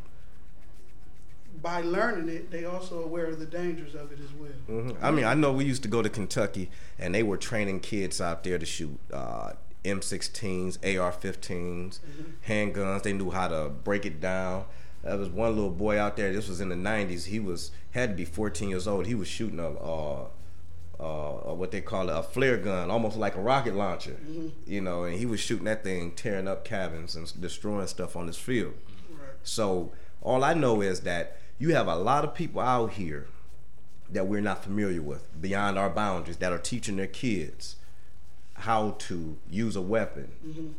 By 1.62 1.81
learning 1.83 2.29
it, 2.29 2.51
they 2.51 2.64
also 2.64 3.03
aware 3.03 3.27
of 3.27 3.38
the 3.38 3.47
dangers 3.47 3.95
of 3.95 4.12
it 4.12 4.19
as 4.21 4.33
well. 4.33 4.51
hmm 4.66 4.90
I 5.03 5.11
mean, 5.11 5.25
I 5.25 5.35
know 5.35 5.53
we 5.53 5.64
used 5.64 5.83
to 5.83 5.88
go 5.88 6.03
to 6.03 6.09
Kentucky, 6.09 6.71
and 6.99 7.14
they 7.14 7.23
were 7.23 7.37
training 7.37 7.81
kids 7.81 8.21
out 8.21 8.45
there 8.45 8.59
to 8.59 8.66
shoot 8.66 8.99
uh, 9.12 9.53
M16s, 9.85 10.79
AR-15s, 10.99 12.01
handguns. 12.47 13.03
They 13.03 13.12
knew 13.12 13.31
how 13.31 13.49
to 13.49 13.69
break 13.71 14.05
it 14.05 14.21
down. 14.21 14.64
There 15.03 15.16
was 15.16 15.29
one 15.29 15.55
little 15.55 15.71
boy 15.71 15.99
out 15.99 16.16
there. 16.16 16.33
This 16.33 16.49
was 16.49 16.61
in 16.61 16.69
the 16.69 16.75
'90s. 16.75 17.27
He 17.27 17.38
was 17.38 17.71
had 17.92 18.11
to 18.11 18.16
be 18.16 18.25
14 18.25 18.69
years 18.69 18.87
old. 18.88 19.07
He 19.07 19.14
was 19.14 19.29
shooting 19.29 19.61
a. 19.61 19.71
Uh, 19.71 20.27
uh, 20.99 21.53
what 21.53 21.73
they 21.73 21.83
call 21.83 22.09
a 22.09 22.23
flare 22.23 22.57
gun, 22.57 22.90
almost 22.90 23.19
like 23.19 23.37
a 23.37 23.40
rocket 23.40 23.75
launcher, 23.75 24.16
you 24.66 24.81
know, 24.81 25.05
and 25.05 25.19
he 25.19 25.27
was 25.27 25.40
shooting 25.40 25.66
that 25.66 25.85
thing, 25.85 26.11
tearing 26.12 26.49
up 26.49 26.64
cabins 26.64 27.14
and 27.14 27.31
destroying 27.38 27.87
stuff 27.87 28.16
on 28.16 28.27
his 28.27 28.38
field. 28.38 28.73
Right. 29.11 29.29
So 29.42 29.92
all 30.23 30.42
I 30.42 30.55
know 30.55 30.81
is 30.81 31.01
that 31.01 31.38
you 31.59 31.75
have 31.75 31.88
a 31.88 31.97
lot 31.97 32.25
of 32.25 32.35
people 32.35 32.61
out 32.61 32.92
here 32.92 33.27
that 34.11 34.27
we're 34.27 34.40
not 34.40 34.62
familiar 34.62 35.03
with 35.03 35.40
beyond 35.40 35.79
our 35.79 35.90
boundaries 35.90 36.37
that 36.38 36.53
are 36.53 36.59
teaching 36.59 36.97
their 36.97 37.07
kids 37.07 37.77
how 38.55 38.90
to 38.99 39.37
use 39.51 39.75
a 39.77 39.81
weapon. 39.81 40.33
Mhm. 40.47 40.73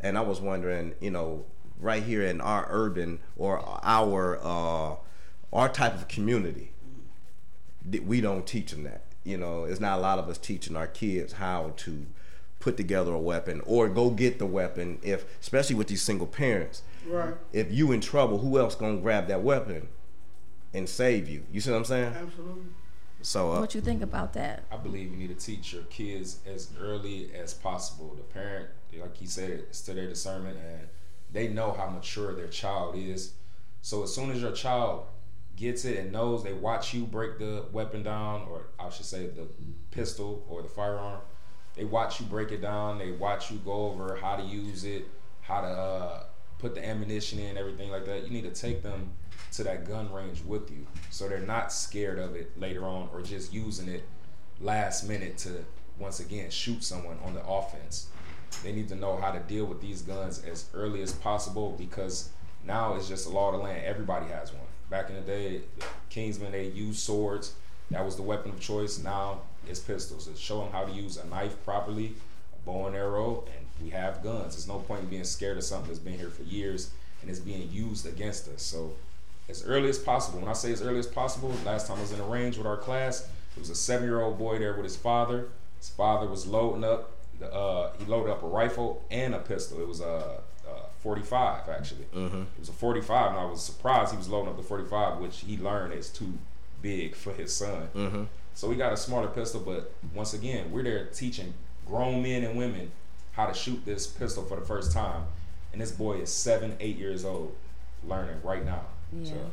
And 0.00 0.16
I 0.18 0.20
was 0.22 0.40
wondering, 0.40 0.94
you 1.00 1.10
know, 1.10 1.44
right 1.78 2.02
here 2.02 2.22
in 2.22 2.40
our 2.40 2.66
urban 2.70 3.20
or 3.36 3.58
our 3.82 4.38
uh, 4.42 4.96
our 5.52 5.68
type 5.68 5.94
of 5.94 6.08
community, 6.08 6.72
that 7.84 8.04
we 8.04 8.20
don't 8.20 8.46
teach 8.46 8.72
them 8.72 8.82
that. 8.84 9.02
You 9.24 9.36
know, 9.36 9.64
it's 9.64 9.80
not 9.80 9.98
a 9.98 10.02
lot 10.02 10.18
of 10.18 10.28
us 10.28 10.38
teaching 10.38 10.76
our 10.76 10.86
kids 10.86 11.34
how 11.34 11.72
to 11.78 12.06
put 12.60 12.76
together 12.76 13.12
a 13.12 13.18
weapon 13.18 13.60
or 13.64 13.88
go 13.88 14.10
get 14.10 14.38
the 14.38 14.46
weapon. 14.46 14.98
If 15.02 15.24
especially 15.40 15.76
with 15.76 15.88
these 15.88 16.02
single 16.02 16.26
parents, 16.26 16.82
Right. 17.06 17.34
if 17.52 17.70
you 17.70 17.92
in 17.92 18.00
trouble, 18.00 18.38
who 18.38 18.58
else 18.58 18.74
gonna 18.74 18.98
grab 19.00 19.28
that 19.28 19.42
weapon 19.42 19.88
and 20.74 20.88
save 20.88 21.28
you? 21.28 21.44
You 21.52 21.60
see 21.60 21.70
what 21.70 21.78
I'm 21.78 21.84
saying? 21.84 22.12
Absolutely. 22.14 22.64
So 23.22 23.52
uh, 23.52 23.60
What 23.60 23.74
you 23.74 23.80
think 23.80 24.02
about 24.02 24.34
that? 24.34 24.64
I 24.70 24.76
believe 24.76 25.10
you 25.10 25.16
need 25.16 25.36
to 25.36 25.46
teach 25.46 25.72
your 25.72 25.82
kids 25.84 26.38
as 26.46 26.70
early 26.80 27.30
as 27.34 27.54
possible. 27.54 28.14
The 28.14 28.22
parent, 28.22 28.68
like 28.96 29.16
he 29.16 29.26
said, 29.26 29.50
it's 29.50 29.80
to 29.82 29.94
their 29.94 30.08
discernment 30.08 30.58
and 30.58 30.88
they 31.32 31.48
know 31.48 31.72
how 31.72 31.88
mature 31.88 32.34
their 32.34 32.48
child 32.48 32.96
is. 32.96 33.32
So 33.82 34.02
as 34.02 34.14
soon 34.14 34.30
as 34.30 34.40
your 34.40 34.52
child 34.52 35.06
gets 35.56 35.84
it 35.84 35.98
and 35.98 36.12
knows 36.12 36.44
they 36.44 36.52
watch 36.52 36.94
you 36.94 37.04
break 37.04 37.38
the 37.38 37.64
weapon 37.72 38.02
down, 38.02 38.46
or 38.50 38.68
I 38.78 38.90
should 38.90 39.06
say 39.06 39.26
the 39.26 39.46
pistol 39.90 40.44
or 40.48 40.62
the 40.62 40.68
firearm. 40.68 41.20
They 41.74 41.84
watch 41.84 42.20
you 42.20 42.26
break 42.26 42.52
it 42.52 42.62
down. 42.62 42.98
They 42.98 43.10
watch 43.12 43.50
you 43.50 43.58
go 43.58 43.86
over 43.90 44.16
how 44.16 44.36
to 44.36 44.42
use 44.42 44.84
it, 44.84 45.08
how 45.40 45.62
to 45.62 45.66
uh, 45.66 46.22
put 46.58 46.74
the 46.74 46.86
ammunition 46.86 47.38
in, 47.38 47.56
everything 47.56 47.90
like 47.90 48.06
that. 48.06 48.24
You 48.24 48.30
need 48.30 48.44
to 48.44 48.60
take 48.60 48.82
them 48.82 49.10
to 49.52 49.64
that 49.64 49.86
gun 49.86 50.12
range 50.12 50.42
with 50.42 50.70
you, 50.70 50.86
so 51.10 51.28
they're 51.28 51.38
not 51.38 51.72
scared 51.72 52.18
of 52.18 52.34
it 52.34 52.58
later 52.58 52.84
on, 52.84 53.08
or 53.12 53.22
just 53.22 53.52
using 53.52 53.88
it 53.88 54.04
last 54.60 55.08
minute 55.08 55.36
to 55.38 55.64
once 55.98 56.20
again 56.20 56.50
shoot 56.50 56.82
someone 56.84 57.18
on 57.24 57.34
the 57.34 57.44
offense. 57.46 58.08
They 58.62 58.72
need 58.72 58.88
to 58.88 58.94
know 58.94 59.16
how 59.16 59.32
to 59.32 59.40
deal 59.40 59.64
with 59.66 59.80
these 59.80 60.02
guns 60.02 60.42
as 60.44 60.66
early 60.74 61.02
as 61.02 61.12
possible 61.12 61.74
because 61.78 62.30
now 62.64 62.94
it's 62.94 63.08
just 63.08 63.26
a 63.26 63.30
law 63.30 63.52
of 63.52 63.58
the 63.58 63.64
land. 63.64 63.84
Everybody 63.84 64.26
has 64.26 64.52
one. 64.52 64.62
Back 64.90 65.08
in 65.08 65.16
the 65.16 65.22
day, 65.22 65.62
Kingsmen 66.10 66.52
they 66.52 66.68
used 66.68 67.00
swords. 67.00 67.54
That 67.90 68.04
was 68.04 68.16
the 68.16 68.22
weapon 68.22 68.52
of 68.52 68.60
choice. 68.60 68.98
Now 68.98 69.42
it's 69.68 69.80
pistols. 69.80 70.28
It's 70.28 70.40
show 70.40 70.60
them 70.60 70.72
how 70.72 70.84
to 70.84 70.92
use 70.92 71.16
a 71.16 71.26
knife 71.26 71.62
properly, 71.64 72.14
a 72.54 72.66
bow 72.66 72.86
and 72.86 72.96
arrow, 72.96 73.44
and 73.56 73.65
we 73.82 73.90
have 73.90 74.22
guns. 74.22 74.54
There's 74.54 74.68
no 74.68 74.78
point 74.78 75.02
in 75.02 75.08
being 75.08 75.24
scared 75.24 75.56
of 75.56 75.64
something 75.64 75.88
that's 75.88 75.98
been 75.98 76.18
here 76.18 76.30
for 76.30 76.42
years 76.42 76.90
and 77.20 77.30
it's 77.30 77.40
being 77.40 77.70
used 77.70 78.06
against 78.06 78.48
us. 78.48 78.62
So 78.62 78.92
as 79.48 79.64
early 79.64 79.88
as 79.88 79.98
possible. 79.98 80.40
When 80.40 80.48
I 80.48 80.54
say 80.54 80.72
as 80.72 80.82
early 80.82 80.98
as 80.98 81.06
possible, 81.06 81.52
last 81.64 81.86
time 81.86 81.98
I 81.98 82.00
was 82.00 82.12
in 82.12 82.20
a 82.20 82.24
range 82.24 82.56
with 82.58 82.66
our 82.66 82.76
class, 82.76 83.20
there 83.20 83.60
was 83.60 83.70
a 83.70 83.74
seven-year-old 83.74 84.38
boy 84.38 84.58
there 84.58 84.74
with 84.74 84.84
his 84.84 84.96
father. 84.96 85.48
His 85.78 85.88
father 85.88 86.26
was 86.26 86.46
loading 86.46 86.84
up. 86.84 87.12
The, 87.38 87.52
uh, 87.52 87.92
he 87.98 88.04
loaded 88.06 88.32
up 88.32 88.42
a 88.42 88.46
rifle 88.46 89.02
and 89.10 89.34
a 89.34 89.38
pistol. 89.38 89.80
It 89.80 89.86
was 89.86 90.00
a, 90.00 90.40
a 90.68 91.00
45 91.00 91.68
actually. 91.68 92.06
Mm-hmm. 92.14 92.42
It 92.42 92.58
was 92.58 92.68
a 92.68 92.72
45, 92.72 93.30
and 93.30 93.40
I 93.40 93.44
was 93.44 93.62
surprised 93.62 94.12
he 94.12 94.18
was 94.18 94.28
loading 94.28 94.50
up 94.50 94.56
the 94.56 94.62
45, 94.62 95.18
which 95.18 95.40
he 95.40 95.56
learned 95.56 95.92
is 95.94 96.08
too 96.08 96.38
big 96.82 97.14
for 97.14 97.32
his 97.32 97.54
son. 97.54 97.88
Mm-hmm. 97.94 98.24
So 98.54 98.68
we 98.68 98.76
got 98.76 98.92
a 98.92 98.96
smarter 98.96 99.28
pistol, 99.28 99.60
but 99.60 99.92
once 100.14 100.32
again, 100.32 100.72
we're 100.72 100.82
there 100.82 101.06
teaching 101.06 101.54
grown 101.86 102.22
men 102.22 102.42
and 102.42 102.58
women 102.58 102.90
how 103.36 103.46
to 103.46 103.54
shoot 103.54 103.84
this 103.84 104.06
pistol 104.06 104.42
for 104.44 104.58
the 104.58 104.64
first 104.64 104.92
time. 104.92 105.24
And 105.72 105.80
this 105.80 105.92
boy 105.92 106.14
is 106.14 106.32
seven, 106.32 106.76
eight 106.80 106.96
years 106.96 107.24
old, 107.24 107.54
learning 108.04 108.40
right 108.42 108.64
now. 108.64 108.82
Yeah. 109.12 109.30
So 109.30 109.50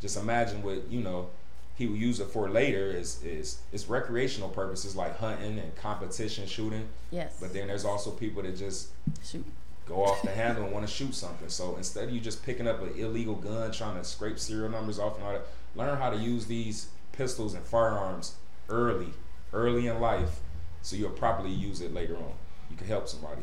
just 0.00 0.16
imagine 0.16 0.62
what, 0.62 0.90
you 0.90 1.00
know, 1.00 1.30
he 1.76 1.86
will 1.86 1.96
use 1.96 2.20
it 2.20 2.26
for 2.26 2.50
later 2.50 2.90
is 2.90 3.22
is 3.24 3.60
it's 3.72 3.86
recreational 3.88 4.50
purposes 4.50 4.94
like 4.94 5.16
hunting 5.18 5.58
and 5.58 5.74
competition 5.76 6.46
shooting. 6.46 6.88
Yes. 7.10 7.38
But 7.40 7.54
then 7.54 7.68
there's 7.68 7.84
also 7.86 8.10
people 8.10 8.42
that 8.42 8.56
just 8.56 8.88
shoot. 9.24 9.44
go 9.86 10.04
off 10.04 10.20
the 10.22 10.30
handle 10.30 10.64
and 10.64 10.72
want 10.72 10.86
to 10.86 10.92
shoot 10.92 11.14
something. 11.14 11.48
So 11.48 11.76
instead 11.76 12.04
of 12.04 12.10
you 12.10 12.20
just 12.20 12.44
picking 12.44 12.66
up 12.66 12.82
an 12.82 12.92
illegal 12.98 13.34
gun, 13.34 13.72
trying 13.72 13.96
to 13.96 14.04
scrape 14.04 14.38
serial 14.38 14.68
numbers 14.68 14.98
off 14.98 15.16
and 15.16 15.24
all 15.24 15.32
that, 15.32 15.46
learn 15.74 15.96
how 15.96 16.10
to 16.10 16.16
use 16.16 16.46
these 16.46 16.88
pistols 17.12 17.54
and 17.54 17.64
firearms 17.64 18.34
early, 18.68 19.08
early 19.52 19.86
in 19.86 20.00
life, 20.00 20.40
so 20.82 20.96
you'll 20.96 21.10
properly 21.10 21.50
use 21.50 21.80
it 21.80 21.94
later 21.94 22.16
on. 22.16 22.32
You 22.70 22.76
can 22.76 22.86
help 22.86 23.08
somebody. 23.08 23.42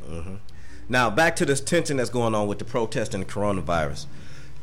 Now 0.89 1.09
back 1.09 1.35
to 1.37 1.45
this 1.45 1.59
tension 1.61 1.97
that's 1.97 2.09
going 2.09 2.33
on 2.33 2.47
with 2.47 2.59
the 2.59 2.65
protest 2.65 3.13
and 3.13 3.23
the 3.23 3.27
coronavirus. 3.27 4.05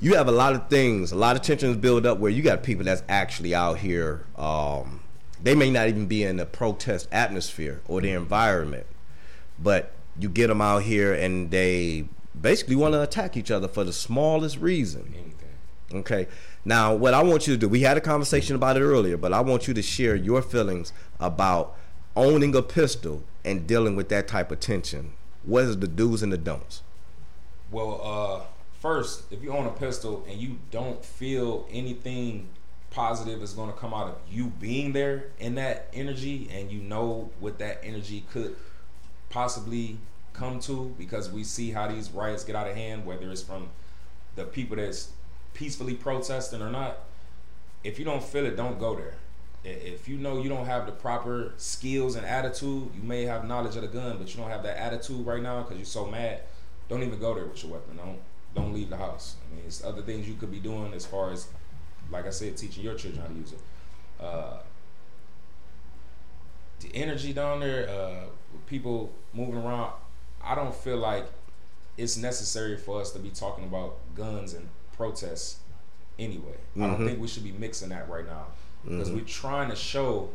You 0.00 0.14
have 0.16 0.28
a 0.28 0.32
lot 0.32 0.54
of 0.54 0.68
things, 0.68 1.12
a 1.12 1.16
lot 1.16 1.36
of 1.36 1.42
tensions 1.42 1.76
build 1.76 2.04
up 2.04 2.18
where 2.18 2.30
you 2.30 2.42
got 2.42 2.62
people 2.62 2.84
that's 2.84 3.02
actually 3.08 3.54
out 3.54 3.78
here. 3.78 4.26
Um, 4.36 5.00
they 5.42 5.54
may 5.54 5.70
not 5.70 5.88
even 5.88 6.06
be 6.06 6.24
in 6.24 6.36
the 6.36 6.46
protest 6.46 7.08
atmosphere 7.12 7.80
or 7.86 8.00
the 8.00 8.10
environment, 8.10 8.86
but 9.58 9.92
you 10.18 10.28
get 10.28 10.48
them 10.48 10.60
out 10.60 10.82
here 10.82 11.12
and 11.12 11.50
they 11.50 12.08
basically 12.38 12.76
want 12.76 12.94
to 12.94 13.02
attack 13.02 13.36
each 13.36 13.50
other 13.50 13.68
for 13.68 13.84
the 13.84 13.92
smallest 13.92 14.58
reason. 14.58 15.14
Anything. 15.14 16.00
Okay. 16.00 16.26
Now, 16.64 16.94
what 16.94 17.14
I 17.14 17.22
want 17.22 17.46
you 17.46 17.54
to 17.54 17.58
do, 17.58 17.68
we 17.68 17.80
had 17.80 17.96
a 17.96 18.00
conversation 18.00 18.56
about 18.56 18.76
it 18.76 18.80
earlier, 18.80 19.16
but 19.16 19.32
I 19.32 19.40
want 19.40 19.68
you 19.68 19.74
to 19.74 19.82
share 19.82 20.16
your 20.16 20.42
feelings 20.42 20.92
about 21.20 21.76
owning 22.16 22.54
a 22.54 22.62
pistol 22.62 23.22
and 23.44 23.66
dealing 23.66 23.96
with 23.96 24.08
that 24.08 24.28
type 24.28 24.50
of 24.50 24.60
tension. 24.60 25.12
What 25.42 25.64
is 25.64 25.78
the 25.78 25.88
do's 25.88 26.22
and 26.22 26.32
the 26.32 26.38
don'ts? 26.38 26.82
Well, 27.70 28.00
uh, 28.02 28.46
first, 28.80 29.24
if 29.32 29.42
you 29.42 29.52
own 29.52 29.66
a 29.66 29.70
pistol 29.70 30.24
and 30.28 30.40
you 30.40 30.58
don't 30.70 31.04
feel 31.04 31.66
anything 31.70 32.48
positive 32.90 33.42
is 33.42 33.52
going 33.52 33.72
to 33.72 33.76
come 33.76 33.92
out 33.92 34.06
of 34.06 34.16
you 34.30 34.46
being 34.60 34.92
there 34.92 35.26
in 35.40 35.56
that 35.56 35.88
energy, 35.92 36.48
and 36.52 36.70
you 36.70 36.78
know 36.78 37.30
what 37.40 37.58
that 37.58 37.80
energy 37.82 38.24
could 38.30 38.54
possibly 39.30 39.98
come 40.32 40.60
to, 40.60 40.94
because 40.96 41.30
we 41.30 41.42
see 41.42 41.72
how 41.72 41.88
these 41.88 42.10
riots 42.10 42.44
get 42.44 42.54
out 42.54 42.68
of 42.68 42.76
hand, 42.76 43.04
whether 43.04 43.30
it's 43.30 43.42
from 43.42 43.68
the 44.36 44.44
people 44.44 44.76
that's 44.76 45.10
peacefully 45.52 45.94
protesting 45.94 46.62
or 46.62 46.70
not. 46.70 47.00
If 47.82 47.98
you 47.98 48.04
don't 48.04 48.22
feel 48.22 48.46
it, 48.46 48.56
don't 48.56 48.78
go 48.78 48.94
there. 48.94 49.14
If 49.64 50.08
you 50.08 50.18
know 50.18 50.42
you 50.42 50.50
don't 50.50 50.66
have 50.66 50.84
the 50.84 50.92
proper 50.92 51.54
skills 51.56 52.16
and 52.16 52.26
attitude, 52.26 52.90
you 52.94 53.02
may 53.02 53.24
have 53.24 53.46
knowledge 53.46 53.76
of 53.76 53.82
the 53.82 53.88
gun, 53.88 54.18
but 54.18 54.28
you 54.34 54.40
don't 54.40 54.50
have 54.50 54.62
that 54.64 54.76
attitude 54.76 55.24
right 55.24 55.42
now 55.42 55.62
because 55.62 55.76
you're 55.78 55.86
so 55.86 56.06
mad. 56.06 56.42
Don't 56.90 57.02
even 57.02 57.18
go 57.18 57.34
there 57.34 57.46
with 57.46 57.62
your 57.62 57.72
weapon. 57.72 57.96
Don't 57.96 58.18
don't 58.54 58.72
leave 58.74 58.90
the 58.90 58.96
house. 58.96 59.36
I 59.50 59.54
mean, 59.56 59.64
it's 59.66 59.82
other 59.82 60.02
things 60.02 60.28
you 60.28 60.34
could 60.34 60.50
be 60.52 60.60
doing 60.60 60.92
as 60.92 61.04
far 61.04 61.32
as, 61.32 61.48
like 62.10 62.24
I 62.26 62.30
said, 62.30 62.56
teaching 62.56 62.84
your 62.84 62.94
children 62.94 63.22
how 63.22 63.28
to 63.28 63.34
use 63.34 63.52
it. 63.52 63.60
Uh, 64.20 64.58
the 66.80 66.94
energy 66.94 67.32
down 67.32 67.60
there, 67.60 67.88
uh, 67.88 68.26
people 68.66 69.10
moving 69.32 69.56
around, 69.56 69.92
I 70.42 70.54
don't 70.54 70.74
feel 70.74 70.98
like 70.98 71.26
it's 71.96 72.16
necessary 72.16 72.76
for 72.76 73.00
us 73.00 73.10
to 73.12 73.18
be 73.18 73.30
talking 73.30 73.64
about 73.64 73.96
guns 74.14 74.52
and 74.54 74.68
protests 74.96 75.58
anyway. 76.18 76.58
I 76.76 76.80
don't 76.80 77.00
Mhm. 77.00 77.06
think 77.06 77.20
we 77.20 77.26
should 77.28 77.44
be 77.44 77.52
mixing 77.52 77.88
that 77.88 78.08
right 78.08 78.26
now 78.26 78.46
because 78.84 79.10
we're 79.10 79.20
trying 79.24 79.70
to 79.70 79.76
show 79.76 80.30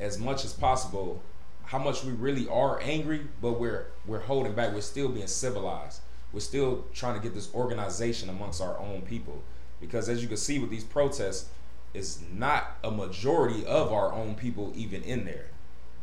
as 0.00 0.18
much 0.18 0.44
as 0.44 0.52
possible 0.52 1.22
how 1.64 1.78
much 1.78 2.04
we 2.04 2.12
really 2.12 2.48
are 2.48 2.80
angry, 2.80 3.22
but 3.40 3.52
we're 3.52 3.86
we're 4.06 4.20
holding 4.20 4.54
back. 4.54 4.72
We're 4.74 4.80
still 4.80 5.08
being 5.08 5.26
civilized. 5.26 6.00
We're 6.32 6.40
still 6.40 6.84
trying 6.92 7.14
to 7.14 7.22
get 7.22 7.34
this 7.34 7.52
organization 7.54 8.28
amongst 8.28 8.60
our 8.60 8.78
own 8.78 9.02
people 9.02 9.42
because 9.80 10.08
as 10.08 10.22
you 10.22 10.28
can 10.28 10.36
see 10.36 10.58
with 10.58 10.70
these 10.70 10.84
protests, 10.84 11.48
it's 11.92 12.20
not 12.32 12.76
a 12.82 12.90
majority 12.90 13.64
of 13.66 13.92
our 13.92 14.12
own 14.12 14.34
people 14.34 14.72
even 14.74 15.02
in 15.02 15.24
there. 15.24 15.46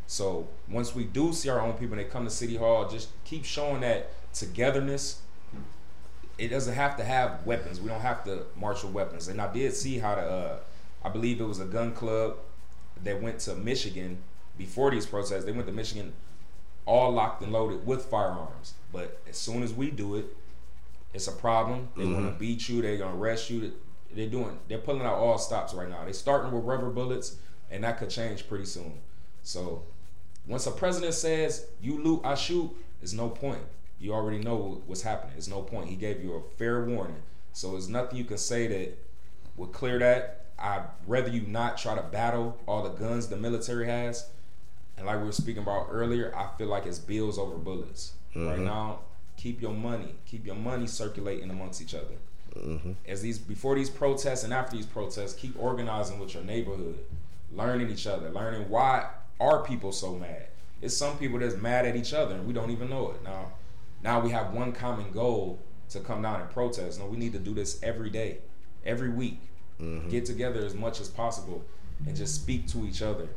So 0.07 0.47
once 0.69 0.95
we 0.95 1.03
do 1.03 1.33
see 1.33 1.49
our 1.49 1.61
own 1.61 1.73
people 1.73 1.97
and 1.97 1.99
they 1.99 2.09
come 2.09 2.23
to 2.25 2.29
City 2.29 2.57
Hall, 2.57 2.87
just 2.87 3.09
keep 3.25 3.45
showing 3.45 3.81
that 3.81 4.11
togetherness. 4.33 5.21
It 6.37 6.49
doesn't 6.49 6.73
have 6.73 6.97
to 6.97 7.03
have 7.03 7.45
weapons. 7.45 7.79
We 7.79 7.89
don't 7.89 8.01
have 8.01 8.23
to 8.25 8.43
march 8.55 8.83
with 8.83 8.93
weapons. 8.93 9.27
And 9.27 9.41
I 9.41 9.51
did 9.51 9.73
see 9.73 9.99
how 9.99 10.15
the, 10.15 10.21
uh, 10.21 10.57
I 11.03 11.09
believe 11.09 11.41
it 11.41 11.45
was 11.45 11.59
a 11.59 11.65
gun 11.65 11.93
club 11.93 12.37
that 13.03 13.21
went 13.21 13.39
to 13.39 13.55
Michigan 13.55 14.17
before 14.57 14.91
these 14.91 15.05
protests. 15.05 15.45
They 15.45 15.51
went 15.51 15.67
to 15.67 15.73
Michigan 15.73 16.13
all 16.85 17.11
locked 17.11 17.41
and 17.41 17.51
loaded 17.51 17.85
with 17.85 18.05
firearms. 18.05 18.73
But 18.91 19.21
as 19.29 19.37
soon 19.37 19.63
as 19.63 19.73
we 19.73 19.91
do 19.91 20.15
it, 20.15 20.25
it's 21.13 21.27
a 21.27 21.31
problem. 21.31 21.89
They 21.95 22.05
want 22.05 22.17
to 22.17 22.21
mm-hmm. 22.23 22.37
beat 22.37 22.69
you. 22.69 22.81
They're 22.81 22.97
gonna 22.97 23.17
arrest 23.17 23.49
you. 23.49 23.73
They're 24.13 24.29
doing. 24.29 24.59
They're 24.67 24.77
pulling 24.77 25.01
out 25.01 25.15
all 25.15 25.37
stops 25.37 25.73
right 25.73 25.89
now. 25.89 26.03
They're 26.03 26.13
starting 26.13 26.51
with 26.51 26.63
rubber 26.63 26.89
bullets, 26.89 27.35
and 27.69 27.83
that 27.83 27.97
could 27.97 28.09
change 28.09 28.47
pretty 28.47 28.65
soon. 28.65 28.99
So, 29.43 29.83
once 30.47 30.67
a 30.67 30.71
president 30.71 31.13
says 31.13 31.65
you 31.81 32.01
loot, 32.01 32.21
I 32.23 32.35
shoot, 32.35 32.71
there's 32.99 33.13
no 33.13 33.29
point. 33.29 33.63
You 33.99 34.13
already 34.13 34.39
know 34.39 34.81
what's 34.87 35.01
happening. 35.01 35.33
There's 35.33 35.47
no 35.47 35.61
point. 35.61 35.89
He 35.89 35.95
gave 35.95 36.23
you 36.23 36.33
a 36.33 36.57
fair 36.57 36.83
warning. 36.83 37.21
So 37.53 37.71
there's 37.71 37.89
nothing 37.89 38.17
you 38.17 38.25
can 38.25 38.37
say 38.37 38.67
that 38.67 38.97
would 39.57 39.71
clear 39.71 39.99
that. 39.99 40.40
I'd 40.61 40.83
rather 41.07 41.29
you 41.29 41.41
not 41.41 41.77
try 41.77 41.95
to 41.95 42.01
battle 42.01 42.57
all 42.67 42.83
the 42.83 42.89
guns 42.89 43.27
the 43.27 43.37
military 43.37 43.87
has. 43.87 44.27
And 44.97 45.07
like 45.07 45.19
we 45.19 45.25
were 45.25 45.31
speaking 45.31 45.63
about 45.63 45.87
earlier, 45.89 46.35
I 46.35 46.55
feel 46.57 46.67
like 46.67 46.85
it's 46.85 46.99
bills 46.99 47.39
over 47.39 47.55
bullets. 47.55 48.13
Right 48.35 48.55
mm-hmm. 48.55 48.65
now, 48.65 48.99
keep 49.37 49.61
your 49.61 49.73
money, 49.73 50.15
keep 50.25 50.45
your 50.45 50.55
money 50.55 50.87
circulating 50.87 51.49
amongst 51.49 51.81
each 51.81 51.95
other. 51.95 52.15
Mm-hmm. 52.55 52.91
As 53.07 53.21
these 53.21 53.37
before 53.39 53.75
these 53.75 53.89
protests 53.89 54.43
and 54.43 54.53
after 54.53 54.75
these 54.75 54.85
protests, 54.85 55.33
keep 55.33 55.57
organizing 55.57 56.19
with 56.19 56.33
your 56.33 56.43
neighborhood, 56.43 56.99
learning 57.51 57.89
each 57.89 58.07
other, 58.07 58.29
learning 58.29 58.69
why 58.69 59.09
are 59.39 59.63
people 59.63 59.91
so 59.91 60.13
mad. 60.13 60.47
It's 60.81 60.95
some 60.95 61.17
people 61.17 61.39
that's 61.39 61.55
mad 61.55 61.85
at 61.85 61.95
each 61.95 62.13
other 62.13 62.35
and 62.35 62.45
we 62.45 62.53
don't 62.53 62.71
even 62.71 62.89
know 62.89 63.11
it. 63.11 63.23
Now, 63.23 63.53
now 64.03 64.19
we 64.19 64.29
have 64.31 64.53
one 64.53 64.71
common 64.71 65.11
goal 65.11 65.59
to 65.89 65.99
come 65.99 66.21
down 66.21 66.41
and 66.41 66.49
protest. 66.49 66.99
No, 66.99 67.05
we 67.05 67.17
need 67.17 67.33
to 67.33 67.39
do 67.39 67.53
this 67.53 67.81
every 67.83 68.09
day, 68.09 68.39
every 68.85 69.09
week. 69.09 69.39
Mm-hmm. 69.81 70.09
Get 70.09 70.25
together 70.25 70.63
as 70.65 70.75
much 70.75 70.99
as 70.99 71.07
possible 71.07 71.63
and 72.05 72.15
just 72.15 72.35
speak 72.35 72.67
to 72.67 72.85
each 72.85 73.01
other 73.01 73.29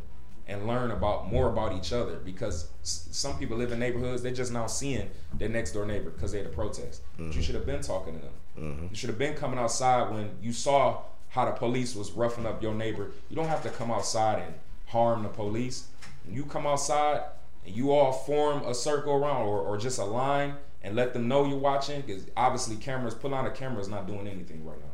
and 0.46 0.66
learn 0.66 0.90
about 0.90 1.32
more 1.32 1.48
about 1.48 1.72
each 1.72 1.92
other 1.92 2.16
because 2.16 2.68
s- 2.82 3.08
some 3.10 3.38
people 3.38 3.56
live 3.56 3.72
in 3.72 3.78
neighborhoods 3.78 4.22
they're 4.22 4.32
just 4.32 4.52
now 4.52 4.66
seeing 4.66 5.08
their 5.32 5.48
next 5.48 5.72
door 5.72 5.86
neighbor 5.86 6.10
because 6.10 6.32
they 6.32 6.38
had 6.38 6.46
a 6.46 6.50
protest. 6.50 7.02
But 7.16 7.24
you 7.24 7.30
mm-hmm. 7.30 7.40
should 7.40 7.54
have 7.54 7.66
been 7.66 7.80
talking 7.80 8.14
to 8.14 8.20
them. 8.20 8.32
Mm-hmm. 8.58 8.86
You 8.90 8.96
should 8.96 9.08
have 9.08 9.18
been 9.18 9.34
coming 9.34 9.58
outside 9.58 10.10
when 10.10 10.30
you 10.42 10.52
saw 10.52 11.02
how 11.30 11.46
the 11.46 11.52
police 11.52 11.96
was 11.96 12.12
roughing 12.12 12.46
up 12.46 12.62
your 12.62 12.74
neighbor. 12.74 13.10
You 13.28 13.36
don't 13.36 13.48
have 13.48 13.62
to 13.62 13.70
come 13.70 13.90
outside 13.90 14.42
and 14.42 14.54
harm 14.86 15.22
the 15.22 15.30
police. 15.30 15.88
When 16.24 16.36
you 16.36 16.44
come 16.44 16.66
outside 16.66 17.22
and 17.64 17.74
you 17.74 17.92
all 17.92 18.12
form 18.12 18.64
a 18.64 18.74
circle 18.74 19.14
around 19.14 19.46
or, 19.46 19.60
or 19.60 19.78
just 19.78 19.98
a 19.98 20.04
line 20.04 20.54
and 20.82 20.94
let 20.94 21.14
them 21.14 21.26
know 21.26 21.46
you're 21.46 21.58
watching 21.58 22.02
because 22.02 22.26
obviously 22.36 22.76
cameras 22.76 23.14
pull 23.14 23.34
out 23.34 23.46
a 23.46 23.50
camera 23.50 23.80
is 23.80 23.88
not 23.88 24.06
doing 24.06 24.28
anything 24.28 24.64
right 24.64 24.78
now 24.78 24.93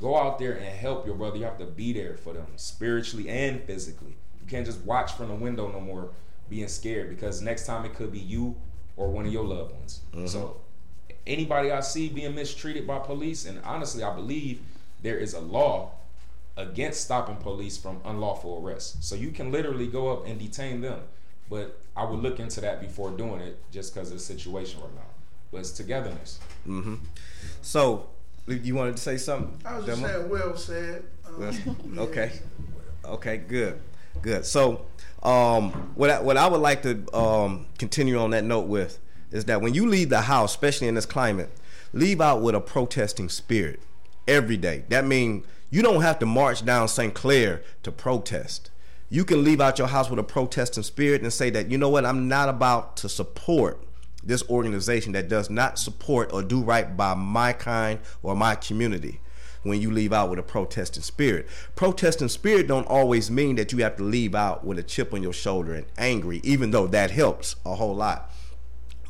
Go 0.00 0.16
out 0.16 0.38
there 0.38 0.52
and 0.52 0.64
help 0.64 1.06
your 1.06 1.14
brother. 1.14 1.38
You 1.38 1.44
have 1.44 1.58
to 1.58 1.64
be 1.64 1.92
there 1.92 2.16
for 2.16 2.32
them 2.32 2.46
spiritually 2.56 3.28
and 3.28 3.62
physically. 3.62 4.16
You 4.40 4.46
can't 4.46 4.66
just 4.66 4.80
watch 4.82 5.12
from 5.12 5.28
the 5.28 5.34
window 5.34 5.70
no 5.70 5.80
more 5.80 6.10
being 6.48 6.68
scared 6.68 7.08
because 7.10 7.40
next 7.40 7.66
time 7.66 7.84
it 7.84 7.94
could 7.94 8.12
be 8.12 8.18
you 8.18 8.56
or 8.96 9.08
one 9.08 9.26
of 9.26 9.32
your 9.32 9.44
loved 9.44 9.72
ones. 9.72 10.00
Mm-hmm. 10.12 10.26
So 10.26 10.60
anybody 11.26 11.70
I 11.70 11.80
see 11.80 12.08
being 12.08 12.34
mistreated 12.34 12.86
by 12.86 12.98
police, 12.98 13.46
and 13.46 13.60
honestly, 13.64 14.02
I 14.02 14.14
believe 14.14 14.60
there 15.02 15.18
is 15.18 15.34
a 15.34 15.40
law 15.40 15.92
against 16.56 17.02
stopping 17.02 17.36
police 17.36 17.76
from 17.76 18.00
unlawful 18.04 18.62
arrest. 18.64 19.04
So 19.04 19.14
you 19.14 19.30
can 19.30 19.52
literally 19.52 19.86
go 19.86 20.12
up 20.12 20.26
and 20.26 20.38
detain 20.38 20.80
them. 20.80 21.00
But 21.48 21.78
I 21.96 22.04
would 22.04 22.20
look 22.20 22.40
into 22.40 22.60
that 22.62 22.80
before 22.80 23.10
doing 23.10 23.40
it 23.40 23.58
just 23.70 23.94
because 23.94 24.10
of 24.10 24.18
the 24.18 24.22
situation 24.22 24.80
right 24.80 24.94
now. 24.94 25.02
But 25.52 25.58
it's 25.58 25.70
togetherness. 25.70 26.40
So, 27.62 28.08
you 28.46 28.74
wanted 28.74 28.96
to 28.96 29.02
say 29.02 29.16
something? 29.16 29.58
I 29.64 29.76
was 29.76 29.86
just 29.86 30.00
Demo? 30.00 30.12
saying, 30.12 30.28
well 30.28 30.56
said. 30.56 31.04
Um, 31.26 31.98
okay. 31.98 32.32
Okay, 33.04 33.36
good, 33.38 33.80
good. 34.22 34.44
So, 34.44 34.86
um, 35.22 35.72
what 35.94 36.10
I, 36.10 36.20
what 36.20 36.36
I 36.36 36.46
would 36.46 36.60
like 36.60 36.82
to 36.82 37.04
um, 37.16 37.66
continue 37.78 38.18
on 38.18 38.30
that 38.30 38.44
note 38.44 38.66
with 38.66 38.98
is 39.30 39.44
that 39.46 39.60
when 39.60 39.74
you 39.74 39.86
leave 39.86 40.08
the 40.08 40.22
house, 40.22 40.52
especially 40.52 40.88
in 40.88 40.94
this 40.94 41.06
climate, 41.06 41.50
leave 41.92 42.20
out 42.20 42.42
with 42.42 42.54
a 42.54 42.60
protesting 42.60 43.28
spirit 43.28 43.80
every 44.26 44.56
day. 44.56 44.84
That 44.88 45.04
means 45.04 45.44
you 45.70 45.82
don't 45.82 46.02
have 46.02 46.18
to 46.20 46.26
march 46.26 46.64
down 46.64 46.88
St. 46.88 47.14
Clair 47.14 47.62
to 47.82 47.92
protest. 47.92 48.70
You 49.08 49.24
can 49.24 49.44
leave 49.44 49.60
out 49.60 49.78
your 49.78 49.88
house 49.88 50.10
with 50.10 50.18
a 50.18 50.24
protesting 50.24 50.82
spirit 50.82 51.22
and 51.22 51.32
say 51.32 51.50
that 51.50 51.70
you 51.70 51.78
know 51.78 51.88
what, 51.88 52.04
I'm 52.04 52.28
not 52.28 52.48
about 52.48 52.96
to 52.98 53.08
support 53.08 53.85
this 54.26 54.48
organization 54.48 55.12
that 55.12 55.28
does 55.28 55.48
not 55.48 55.78
support 55.78 56.32
or 56.32 56.42
do 56.42 56.62
right 56.62 56.96
by 56.96 57.14
my 57.14 57.52
kind 57.52 58.00
or 58.22 58.34
my 58.34 58.54
community 58.54 59.20
when 59.62 59.80
you 59.80 59.90
leave 59.90 60.12
out 60.12 60.30
with 60.30 60.38
a 60.38 60.42
protesting 60.42 61.02
spirit. 61.02 61.46
Protesting 61.74 62.28
spirit 62.28 62.68
don't 62.68 62.86
always 62.86 63.30
mean 63.30 63.56
that 63.56 63.72
you 63.72 63.78
have 63.78 63.96
to 63.96 64.02
leave 64.02 64.34
out 64.34 64.64
with 64.64 64.78
a 64.78 64.82
chip 64.82 65.12
on 65.12 65.22
your 65.22 65.32
shoulder 65.32 65.74
and 65.74 65.86
angry, 65.98 66.40
even 66.44 66.70
though 66.70 66.86
that 66.86 67.10
helps 67.10 67.56
a 67.64 67.74
whole 67.74 67.94
lot. 67.94 68.30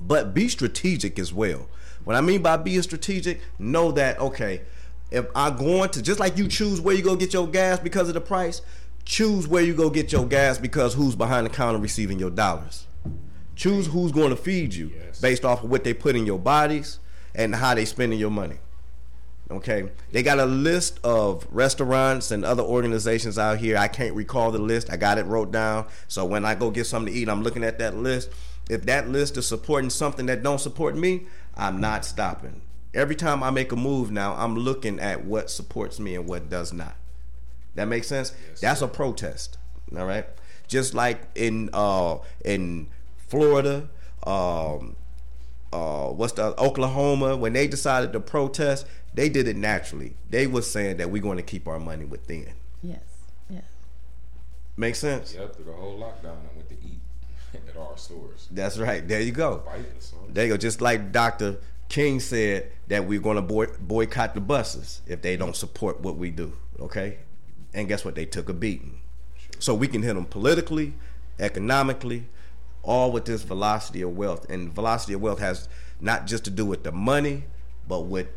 But 0.01 0.35
be 0.35 0.49
strategic 0.49 1.19
as 1.19 1.33
well. 1.33 1.69
What 2.05 2.17
I 2.17 2.21
mean 2.21 2.43
by 2.43 2.57
being 2.57 2.83
strategic, 2.83 3.41
know 3.59 3.93
that 3.93 4.19
okay, 4.21 4.63
if 5.11 5.27
I'm 5.35 5.57
going 5.57 5.91
to 5.91 6.03
just 6.03 6.21
like 6.21 6.37
you 6.37 6.49
choose 6.49 6.81
where 6.81 6.95
you 6.95 7.03
go 7.03 7.17
get 7.17 7.33
your 7.33 7.47
gas 7.47 7.79
because 7.79 8.09
of 8.09 8.15
the 8.15 8.21
price, 8.21 8.63
choose 9.05 9.47
where 9.49 9.63
you 9.63 9.75
go 9.75 9.89
get 9.89 10.13
your 10.13 10.27
gas 10.27 10.59
because 10.59 10.95
who's 10.95 11.17
behind 11.17 11.47
the 11.47 11.51
counter 11.51 11.79
receiving 11.79 12.19
your 12.19 12.31
dollars. 12.31 12.87
Choose 13.57 13.87
who's 13.89 14.13
going 14.13 14.31
to 14.31 14.37
feed 14.37 14.75
you 14.75 14.93
Yes. 14.95 15.21
based 15.21 15.45
off 15.45 15.65
of 15.65 15.71
what 15.71 15.83
they 15.83 15.95
put 15.95 16.15
in 16.15 16.27
your 16.27 16.39
bodies 16.39 16.99
and 17.35 17.55
how 17.55 17.75
they 17.75 17.85
spending 17.85 18.19
your 18.19 18.31
money. 18.31 18.59
Okay, 19.49 19.91
they 20.11 20.25
got 20.25 20.41
a 20.41 20.45
list 20.45 20.99
of 21.05 21.47
restaurants 21.53 22.33
and 22.33 22.45
other 22.45 22.65
organizations 22.65 23.39
out 23.39 23.59
here. 23.59 23.77
I 23.77 23.87
can't 23.87 24.15
recall 24.15 24.51
the 24.51 24.59
list. 24.59 24.91
I 24.91 24.97
got 24.97 25.19
it 25.19 25.27
wrote 25.27 25.53
down. 25.53 25.87
So 26.09 26.25
when 26.25 26.45
I 26.45 26.57
go 26.57 26.71
get 26.73 26.87
something 26.87 27.13
to 27.15 27.19
eat, 27.19 27.29
I'm 27.29 27.43
looking 27.45 27.63
at 27.63 27.79
that 27.79 27.97
list. 27.97 28.29
If 28.69 28.85
that 28.87 29.09
list 29.09 29.37
is 29.37 29.47
supporting 29.47 29.89
something 29.91 30.27
that 30.27 30.43
don't 30.43 30.59
support 30.61 30.97
me, 30.97 31.27
I'm 31.57 31.81
not 31.81 32.05
stopping. 32.05 32.63
Every 32.93 33.15
time 33.15 33.45
I 33.45 33.51
make 33.51 33.71
a 33.71 33.77
move 33.77 34.11
now, 34.11 34.35
I'm 34.35 34.57
looking 34.57 34.99
at 34.99 35.25
what 35.25 35.49
supports 35.49 36.01
me 36.01 36.17
and 36.17 36.27
what 36.29 36.51
does 36.51 36.73
not. 36.73 36.97
That 37.77 37.87
makes 37.87 38.09
sense. 38.09 38.35
Yes, 38.51 38.61
That's 38.61 38.81
sir. 38.81 38.87
a 38.87 38.89
protest. 38.89 39.59
All 39.97 40.07
right. 40.07 40.27
Just 40.67 40.93
like 40.93 41.21
in 41.37 41.71
uh 41.73 42.19
in 42.45 42.89
Florida, 43.27 43.89
um, 44.27 44.97
uh, 45.73 46.09
what's 46.09 46.33
the 46.35 46.59
Oklahoma 46.61 47.37
when 47.37 47.53
they 47.53 47.67
decided 47.67 48.13
to 48.13 48.21
protest, 48.21 48.87
they 49.15 49.29
did 49.29 49.49
it 49.49 49.57
naturally. 49.57 50.15
They 50.31 50.47
was 50.47 50.71
saying 50.71 50.99
that 50.99 51.11
we're 51.11 51.23
going 51.23 51.39
to 51.39 51.43
keep 51.43 51.67
our 51.67 51.79
money 51.81 52.05
within. 52.05 52.53
Yes. 52.83 53.01
Yes. 53.49 53.65
Makes 54.77 54.99
sense? 54.99 55.35
Yep, 55.35 55.57
through 55.57 55.65
the 55.65 55.73
whole 55.73 55.99
lockdown, 55.99 56.37
I 56.37 56.57
went 56.57 56.69
to 56.69 56.75
eat 56.75 57.01
at 57.69 57.77
our 57.77 57.97
stores. 57.97 58.49
That's 58.51 58.79
right. 58.79 59.07
There 59.07 59.21
you 59.21 59.33
go. 59.33 59.63
Fighting. 59.67 59.87
There 60.29 60.47
you 60.47 60.53
go. 60.53 60.57
Just 60.57 60.81
like 60.81 61.13
Dr. 61.13 61.59
King 61.89 62.21
said 62.21 62.71
that 62.89 63.07
we're 63.07 63.21
going 63.21 63.37
to 63.37 63.43
boy- 63.43 63.69
boycott 63.81 64.35
the 64.35 64.41
buses 64.41 65.01
if 65.07 65.23
they 65.23 65.37
don't 65.37 65.57
support 65.57 66.01
what 66.01 66.17
we 66.17 66.31
do. 66.31 66.53
Okay, 66.79 67.19
and 67.73 67.89
guess 67.89 68.05
what? 68.05 68.15
They 68.15 68.27
took 68.27 68.49
a 68.49 68.53
beating. 68.53 69.01
So 69.59 69.75
we 69.75 69.89
can 69.89 70.03
hit 70.03 70.15
them 70.15 70.27
politically, 70.27 70.93
economically, 71.39 72.27
all 72.87 73.13
with 73.13 73.27
this 73.27 73.43
velocity 73.43 74.01
of 74.01 74.17
wealth. 74.17 74.49
And 74.49 74.73
velocity 74.75 75.13
of 75.13 75.21
wealth 75.21 75.41
has 75.41 75.69
not 76.01 76.27
just 76.27 76.45
to 76.45 76.51
do 76.51 76.65
with 76.65 76.85
the 76.85 76.93
money, 76.93 77.45
but 77.87 78.03
with 78.03 78.29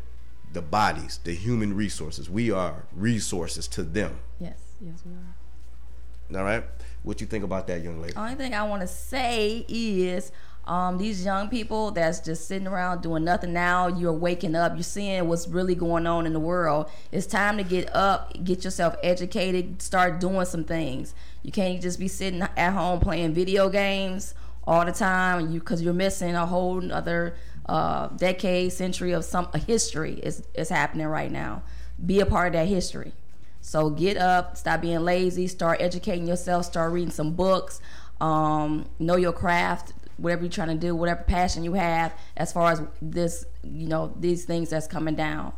the 0.52 0.60
bodies, 0.60 1.20
the 1.24 1.34
human 1.34 1.74
resources. 1.74 2.28
We 2.28 2.50
are 2.50 2.86
resources 2.92 3.68
to 3.68 3.82
them. 3.82 4.18
Yes. 4.38 4.58
Yes, 4.80 5.02
we 5.06 5.12
are. 5.12 6.40
All 6.40 6.44
right. 6.44 6.64
What 7.02 7.20
you 7.20 7.26
think 7.26 7.44
about 7.44 7.66
that, 7.68 7.82
young 7.82 8.00
lady? 8.00 8.14
Only 8.16 8.34
thing 8.34 8.54
I 8.54 8.62
want 8.64 8.82
to 8.82 8.88
say 8.88 9.64
is 9.68 10.32
um, 10.66 10.98
these 10.98 11.24
young 11.24 11.48
people 11.48 11.90
that's 11.90 12.20
just 12.20 12.46
sitting 12.46 12.68
around 12.68 13.02
doing 13.02 13.24
nothing 13.24 13.52
now. 13.52 13.88
You're 13.88 14.12
waking 14.12 14.54
up. 14.54 14.74
You're 14.74 14.82
seeing 14.82 15.28
what's 15.28 15.48
really 15.48 15.74
going 15.74 16.06
on 16.06 16.26
in 16.26 16.32
the 16.32 16.40
world. 16.40 16.90
It's 17.10 17.26
time 17.26 17.56
to 17.56 17.64
get 17.64 17.94
up, 17.94 18.32
get 18.44 18.64
yourself 18.64 18.94
educated, 19.02 19.82
start 19.82 20.20
doing 20.20 20.46
some 20.46 20.64
things. 20.64 21.14
You 21.42 21.50
can't 21.50 21.80
just 21.80 21.98
be 21.98 22.08
sitting 22.08 22.42
at 22.42 22.72
home 22.72 23.00
playing 23.00 23.34
video 23.34 23.68
games 23.68 24.34
all 24.66 24.84
the 24.84 24.92
time. 24.92 25.50
You 25.50 25.60
because 25.60 25.82
you're 25.82 25.94
missing 25.94 26.34
a 26.34 26.46
whole 26.46 26.92
other 26.92 27.34
uh, 27.66 28.08
decade, 28.08 28.72
century 28.72 29.12
of 29.12 29.24
some 29.24 29.48
history 29.66 30.14
is 30.22 30.42
is 30.54 30.68
happening 30.68 31.06
right 31.06 31.32
now. 31.32 31.62
Be 32.04 32.20
a 32.20 32.26
part 32.26 32.48
of 32.48 32.52
that 32.54 32.68
history. 32.68 33.12
So 33.60 33.90
get 33.90 34.16
up, 34.16 34.56
stop 34.56 34.80
being 34.80 35.00
lazy, 35.00 35.46
start 35.46 35.80
educating 35.80 36.26
yourself, 36.26 36.64
start 36.64 36.92
reading 36.92 37.10
some 37.10 37.34
books, 37.34 37.80
um, 38.20 38.86
know 38.98 39.16
your 39.16 39.32
craft, 39.32 39.92
whatever 40.20 40.42
you're 40.42 40.50
trying 40.50 40.68
to 40.68 40.74
do, 40.74 40.94
whatever 40.94 41.22
passion 41.22 41.64
you 41.64 41.74
have, 41.74 42.12
as 42.36 42.52
far 42.52 42.72
as 42.72 42.82
this, 43.00 43.44
you 43.62 43.88
know, 43.88 44.14
these 44.18 44.44
things 44.44 44.70
that's 44.70 44.86
coming 44.86 45.14
down. 45.14 45.52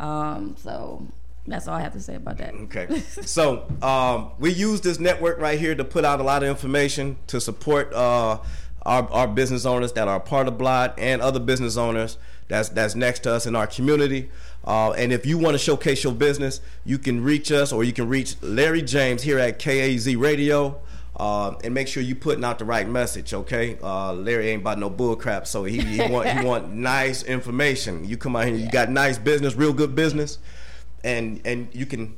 Um, 0.00 0.56
so 0.58 1.06
that's 1.46 1.68
all 1.68 1.74
I 1.74 1.80
have 1.80 1.92
to 1.92 2.00
say 2.00 2.16
about 2.16 2.38
that. 2.38 2.54
Okay. 2.54 3.00
So 3.22 3.66
um, 3.82 4.32
we 4.38 4.52
use 4.52 4.80
this 4.80 4.98
network 4.98 5.38
right 5.38 5.58
here 5.58 5.74
to 5.74 5.84
put 5.84 6.04
out 6.04 6.20
a 6.20 6.22
lot 6.22 6.42
of 6.42 6.48
information 6.48 7.16
to 7.28 7.40
support 7.40 7.92
uh, 7.92 8.38
our, 8.82 9.10
our 9.10 9.28
business 9.28 9.64
owners 9.64 9.92
that 9.92 10.08
are 10.08 10.20
part 10.20 10.48
of 10.48 10.58
Blot 10.58 10.98
and 10.98 11.22
other 11.22 11.40
business 11.40 11.76
owners 11.76 12.18
that's 12.52 12.68
that's 12.68 12.94
next 12.94 13.20
to 13.20 13.32
us 13.32 13.46
in 13.46 13.56
our 13.56 13.66
community. 13.66 14.30
Uh, 14.64 14.90
and 14.92 15.10
if 15.10 15.24
you 15.24 15.38
want 15.38 15.54
to 15.54 15.58
showcase 15.58 16.04
your 16.04 16.12
business, 16.12 16.60
you 16.84 16.98
can 16.98 17.22
reach 17.22 17.50
us 17.50 17.72
or 17.72 17.82
you 17.82 17.94
can 17.94 18.08
reach 18.08 18.36
Larry 18.42 18.82
James 18.82 19.22
here 19.22 19.38
at 19.38 19.58
KAZ 19.58 20.18
Radio. 20.18 20.78
Uh, 21.14 21.54
and 21.62 21.74
make 21.74 21.88
sure 21.88 22.02
you 22.02 22.14
putting 22.14 22.42
out 22.42 22.58
the 22.58 22.64
right 22.64 22.88
message, 22.88 23.34
okay? 23.34 23.76
Uh, 23.82 24.14
Larry 24.14 24.48
ain't 24.48 24.62
about 24.62 24.78
no 24.78 24.88
bull 24.88 25.14
crap, 25.14 25.46
so 25.46 25.64
he, 25.64 25.78
he 25.78 26.10
want 26.10 26.26
he 26.26 26.44
want 26.44 26.72
nice 26.72 27.22
information. 27.22 28.06
You 28.06 28.16
come 28.16 28.34
out 28.34 28.46
here, 28.46 28.56
you 28.56 28.70
got 28.70 28.88
nice 28.88 29.18
business, 29.18 29.54
real 29.54 29.74
good 29.74 29.94
business, 29.94 30.38
and 31.04 31.42
and 31.44 31.68
you 31.72 31.84
can 31.84 32.16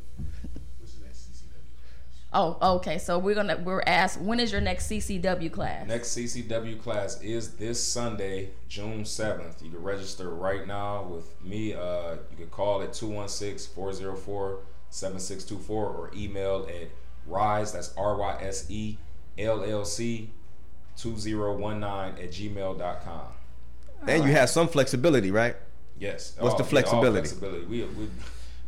Oh, 2.36 2.58
okay. 2.76 2.98
So 2.98 3.16
we're 3.16 3.36
gonna 3.36 3.58
we're 3.58 3.84
asked 3.86 4.20
when 4.20 4.40
is 4.40 4.50
your 4.50 4.60
next 4.60 4.90
CCW 4.90 5.52
class? 5.52 5.86
Next 5.86 6.16
CCW 6.16 6.82
class 6.82 7.22
is 7.22 7.54
this 7.54 7.80
Sunday, 7.82 8.50
June 8.68 9.04
7th. 9.04 9.62
You 9.62 9.70
can 9.70 9.80
register 9.80 10.30
right 10.30 10.66
now 10.66 11.04
with 11.04 11.40
me. 11.44 11.74
Uh, 11.74 12.16
you 12.32 12.36
can 12.36 12.48
call 12.48 12.82
at 12.82 12.90
216-404-7624 12.90 15.70
or 15.70 16.10
email 16.16 16.68
at 16.68 16.88
rise, 17.26 17.72
that's 17.72 17.94
R-Y-S-E, 17.96 18.98
L-L-C 19.38 20.30
2019 20.96 22.24
at 22.24 22.30
gmail.com. 22.30 23.26
and 24.06 24.24
you 24.24 24.30
have 24.30 24.48
some 24.50 24.68
flexibility, 24.68 25.30
right? 25.30 25.56
Yes. 25.98 26.36
What's 26.38 26.54
oh, 26.54 26.58
the 26.58 26.64
yeah, 26.64 26.70
flexibility? 26.70 27.28
flexibility. 27.28 27.64
We, 27.66 27.82
we, 27.84 28.08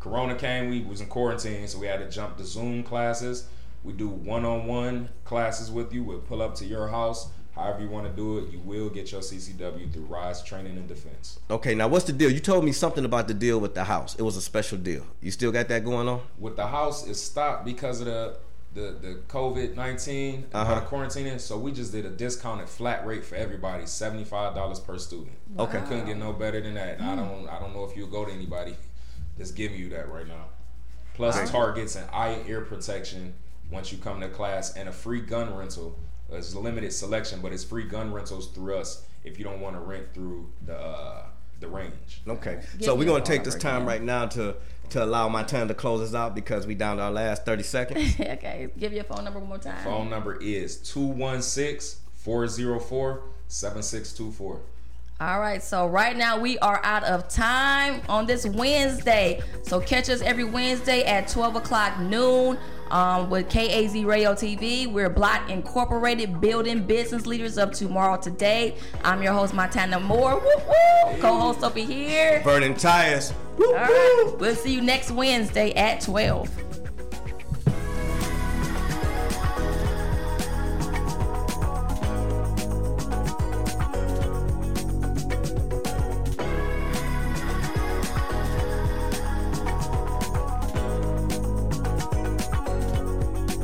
Corona 0.01 0.35
came, 0.35 0.71
we 0.71 0.83
was 0.83 1.01
in 1.01 1.09
quarantine, 1.09 1.67
so 1.67 1.79
we 1.79 1.87
had 1.87 1.99
to 1.99 2.09
jump 2.09 2.37
to 2.39 2.45
Zoom 2.45 2.83
classes. 2.83 3.49
We 3.85 3.93
do 3.93 4.09
one-on-one 4.09 5.09
classes 5.25 5.71
with 5.71 5.93
you. 5.93 6.03
We'll 6.03 6.19
pull 6.19 6.43
up 6.43 6.55
to 6.57 6.65
your 6.65 6.89
house. 6.89 7.29
However 7.55 7.81
you 7.81 7.89
want 7.89 8.07
to 8.07 8.13
do 8.13 8.39
it, 8.39 8.51
you 8.53 8.59
will 8.59 8.91
get 8.91 9.11
your 9.13 9.23
CCW 9.23 9.91
through 9.91 10.07
Ryse 10.07 10.45
Training 10.45 10.77
and 10.77 10.87
Defense. 10.87 11.41
Okay, 11.51 11.75
now 11.75 11.89
what's 11.89 12.05
the 12.05 12.13
deal? 12.13 12.31
You 12.31 12.41
told 12.41 12.65
me 12.65 12.73
something 12.73 13.05
about 13.05 13.29
the 13.29 13.35
deal 13.35 13.59
with 13.59 13.75
the 13.75 13.85
house. 13.85 14.15
It 14.17 14.23
was 14.23 14.37
a 14.37 14.43
special 14.43 14.77
deal. 14.77 15.07
You 15.23 15.31
still 15.31 15.51
got 15.51 15.69
that 15.69 15.83
going 15.83 16.07
on? 16.07 16.21
With 16.39 16.57
the 16.57 16.67
house, 16.67 17.07
it 17.07 17.15
stopped 17.15 17.65
because 17.65 18.01
of 18.01 18.07
the 18.07 18.37
the, 18.77 18.97
the 19.01 19.15
COVID 19.29 19.75
19 19.75 20.45
Uh-huh. 20.53 20.73
uh 20.73 20.85
quarantining. 20.87 21.41
So 21.41 21.59
we 21.59 21.73
just 21.73 21.91
did 21.93 22.07
a 22.07 22.11
discounted 22.11 22.69
flat 22.69 23.05
rate 23.07 23.25
for 23.25 23.35
everybody, 23.35 23.85
$75 23.85 24.87
per 24.87 24.99
student. 24.99 25.37
Okay. 25.59 25.81
Couldn't 25.89 26.07
get 26.07 26.17
no 26.19 26.33
better 26.33 26.61
than 26.61 26.75
that. 26.75 27.01
I 27.01 27.17
don't 27.17 27.49
I 27.49 27.59
don't 27.59 27.75
know 27.75 27.85
if 27.85 27.97
you'll 27.97 28.09
go 28.19 28.25
to 28.25 28.31
anybody 28.33 28.77
that's 29.37 29.51
giving 29.51 29.79
you 29.79 29.89
that 29.91 30.09
right 30.11 30.29
now. 30.29 30.47
Plus 31.15 31.35
Alright. 31.35 31.51
targets 31.51 31.97
and 31.97 32.09
eye 32.13 32.29
and 32.29 32.49
ear 32.49 32.61
protection 32.61 33.35
once 33.71 33.91
you 33.91 33.99
come 33.99 34.21
to 34.21 34.29
class 34.29 34.77
and 34.77 34.89
a 34.89 34.93
free 34.93 35.21
gun 35.21 35.55
rental. 35.55 35.99
It's 36.31 36.55
a 36.55 36.59
limited 36.61 36.93
selection, 36.93 37.41
but 37.41 37.53
it's 37.53 37.65
free 37.65 37.85
gun 37.85 38.13
rentals 38.13 38.49
through 38.49 38.77
us 38.77 39.07
if 39.25 39.39
you 39.39 39.45
don't 39.45 39.61
want 39.61 39.77
to 39.77 39.81
rent 39.81 40.07
through 40.13 40.51
the 40.67 40.77
uh, 40.77 41.23
the 41.61 41.69
range. 41.69 42.23
Okay. 42.27 42.61
Give 42.79 42.87
so 42.87 42.95
we're 42.95 43.05
gonna 43.05 43.25
take 43.25 43.45
this 43.45 43.55
time 43.55 43.87
right 43.87 44.03
now 44.03 44.27
to 44.27 44.57
to 44.91 45.05
allow 45.05 45.29
my 45.29 45.43
time 45.43 45.69
to 45.69 45.75
close 45.75 46.01
us 46.01 46.15
out 46.15 46.35
because 46.35 46.67
we 46.67 46.75
down 46.75 46.99
to 46.99 47.03
our 47.03 47.11
last 47.11 47.45
30 47.45 47.63
seconds. 47.63 48.15
okay, 48.21 48.69
give 48.79 48.93
your 48.93 49.05
phone 49.05 49.25
number 49.25 49.41
one 49.41 49.49
more 49.49 49.59
time. 49.59 49.83
Phone 49.85 50.11
number 50.11 50.37
is 50.41 50.77
216 50.77 52.01
404 52.15 53.23
7624. 53.49 54.61
All 55.19 55.41
right, 55.41 55.63
so 55.63 55.87
right 55.87 56.15
now 56.15 56.39
we 56.39 56.59
are 56.59 56.79
out 56.85 57.03
of 57.05 57.27
time 57.29 58.03
on 58.07 58.27
this 58.27 58.47
Wednesday. 58.47 59.41
So 59.63 59.81
catch 59.81 60.11
us 60.11 60.21
every 60.21 60.45
Wednesday 60.45 61.05
at 61.05 61.27
12 61.29 61.57
o'clock 61.57 61.99
noon 61.99 62.59
um, 62.91 63.31
with 63.31 63.49
KAZ 63.49 64.05
Radio 64.05 64.35
TV. 64.35 64.87
We're 64.87 65.11
Block 65.11 65.51
Incorporated, 65.51 66.41
building 66.41 66.85
business 66.85 67.27
leaders 67.27 67.59
of 67.59 67.73
tomorrow 67.73 68.21
today. 68.21 68.77
I'm 69.05 69.23
your 69.23 69.33
host, 69.33 69.55
Montana 69.55 70.01
Moore. 70.01 70.41
Woo 70.41 70.57
woo. 70.67 71.21
Co-host 71.21 71.63
over 71.63 71.79
here. 71.79 72.41
Burning 72.45 72.75
tires. 72.75 73.33
Woo, 73.59 73.73
right, 73.75 74.23
woo. 74.27 74.37
we'll 74.39 74.55
see 74.55 74.73
you 74.73 74.81
next 74.81 75.11
Wednesday 75.11 75.73
at 75.75 76.01
12. 76.01 76.76